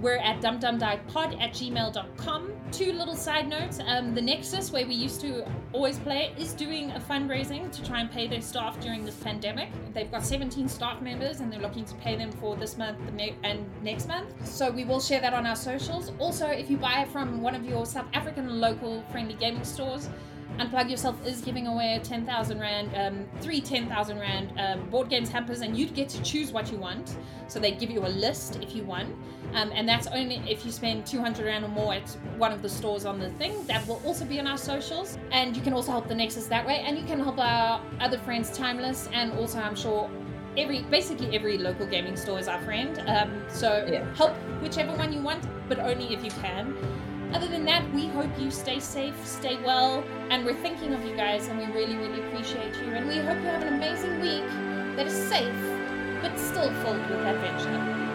we're 0.00 0.16
at 0.16 0.40
dumdumdiepod 0.40 1.40
at 1.40 1.52
gmail.com. 1.52 2.52
Two 2.72 2.92
little 2.92 3.14
side 3.14 3.48
notes. 3.48 3.80
Um, 3.86 4.14
the 4.14 4.22
Nexus, 4.22 4.72
where 4.72 4.86
we 4.86 4.94
used 4.94 5.20
to 5.22 5.46
always 5.72 5.98
play, 5.98 6.34
is 6.38 6.52
doing 6.52 6.90
a 6.92 7.00
fundraising 7.00 7.70
to 7.72 7.84
try 7.84 8.00
and 8.00 8.10
pay 8.10 8.26
their 8.26 8.42
staff 8.42 8.78
during 8.80 9.04
this 9.04 9.16
pandemic. 9.16 9.70
They've 9.94 10.10
got 10.10 10.24
17 10.24 10.68
staff 10.68 11.00
members 11.00 11.40
and 11.40 11.52
they're 11.52 11.60
looking 11.60 11.84
to 11.86 11.94
pay 11.96 12.16
them 12.16 12.30
for 12.32 12.56
this 12.56 12.65
month 12.74 12.98
and 13.44 13.82
next 13.82 14.08
month. 14.08 14.28
So 14.46 14.70
we 14.70 14.84
will 14.84 15.00
share 15.00 15.20
that 15.20 15.34
on 15.34 15.46
our 15.46 15.56
socials. 15.56 16.12
Also, 16.18 16.46
if 16.46 16.70
you 16.70 16.76
buy 16.76 17.06
from 17.12 17.42
one 17.42 17.54
of 17.54 17.64
your 17.64 17.86
South 17.86 18.06
African 18.12 18.60
local 18.60 19.02
friendly 19.10 19.34
gaming 19.34 19.64
stores, 19.64 20.08
Unplug 20.58 20.88
Yourself 20.88 21.16
is 21.26 21.42
giving 21.42 21.66
away 21.66 22.00
10,000 22.02 22.58
Rand, 22.58 22.90
um, 22.96 23.28
three 23.40 23.60
10,000 23.60 24.18
Rand 24.18 24.52
um, 24.58 24.88
board 24.88 25.10
games 25.10 25.28
hampers, 25.28 25.60
and 25.60 25.76
you'd 25.76 25.94
get 25.94 26.08
to 26.10 26.22
choose 26.22 26.50
what 26.50 26.72
you 26.72 26.78
want. 26.78 27.16
So 27.48 27.60
they 27.60 27.72
give 27.72 27.90
you 27.90 28.06
a 28.06 28.08
list 28.08 28.58
if 28.62 28.74
you 28.74 28.82
want. 28.84 29.14
Um, 29.52 29.70
and 29.74 29.88
that's 29.88 30.06
only 30.06 30.36
if 30.48 30.64
you 30.64 30.72
spend 30.72 31.06
200 31.06 31.44
Rand 31.44 31.64
or 31.64 31.68
more 31.68 31.94
at 31.94 32.08
one 32.38 32.52
of 32.52 32.62
the 32.62 32.68
stores 32.68 33.04
on 33.04 33.18
the 33.18 33.30
thing. 33.30 33.66
That 33.66 33.86
will 33.86 34.00
also 34.04 34.24
be 34.24 34.40
on 34.40 34.46
our 34.46 34.58
socials. 34.58 35.18
And 35.30 35.54
you 35.54 35.62
can 35.62 35.74
also 35.74 35.92
help 35.92 36.08
the 36.08 36.14
Nexus 36.14 36.46
that 36.46 36.66
way. 36.66 36.78
And 36.78 36.96
you 36.96 37.04
can 37.04 37.20
help 37.20 37.38
our 37.38 37.82
other 38.00 38.18
friends, 38.18 38.56
Timeless, 38.56 39.08
and 39.12 39.32
also, 39.32 39.58
I'm 39.58 39.76
sure, 39.76 40.10
every 40.56 40.82
basically 40.82 41.34
every 41.36 41.58
local 41.58 41.86
gaming 41.86 42.16
store 42.16 42.38
is 42.38 42.48
our 42.48 42.60
friend. 42.62 43.02
Um, 43.06 43.42
so 43.48 43.86
Yeah. 43.90 44.04
help 44.14 44.32
whichever 44.62 44.92
one 44.96 45.12
you 45.12 45.20
want, 45.20 45.44
but 45.68 45.78
only 45.78 46.14
if 46.14 46.24
you 46.24 46.30
can. 46.42 46.74
Other 47.34 47.48
than 47.48 47.64
that, 47.66 47.82
we 47.92 48.06
hope 48.08 48.30
you 48.38 48.50
stay 48.50 48.78
safe, 48.78 49.14
stay 49.26 49.58
well, 49.64 50.04
and 50.30 50.44
we're 50.46 50.54
thinking 50.54 50.94
of 50.94 51.04
you 51.04 51.16
guys, 51.16 51.48
and 51.48 51.58
we 51.58 51.66
really, 51.66 51.96
really 51.96 52.20
appreciate 52.26 52.74
you. 52.76 52.92
And 52.94 53.08
we 53.08 53.16
hope 53.16 53.36
you 53.38 53.48
have 53.48 53.62
an 53.62 53.74
amazing 53.74 54.20
week 54.20 54.46
that 54.96 55.06
is 55.06 55.14
safe, 55.28 55.54
but 56.22 56.38
still 56.38 56.72
filled 56.82 57.00
with 57.10 57.26
adventure. 57.26 58.05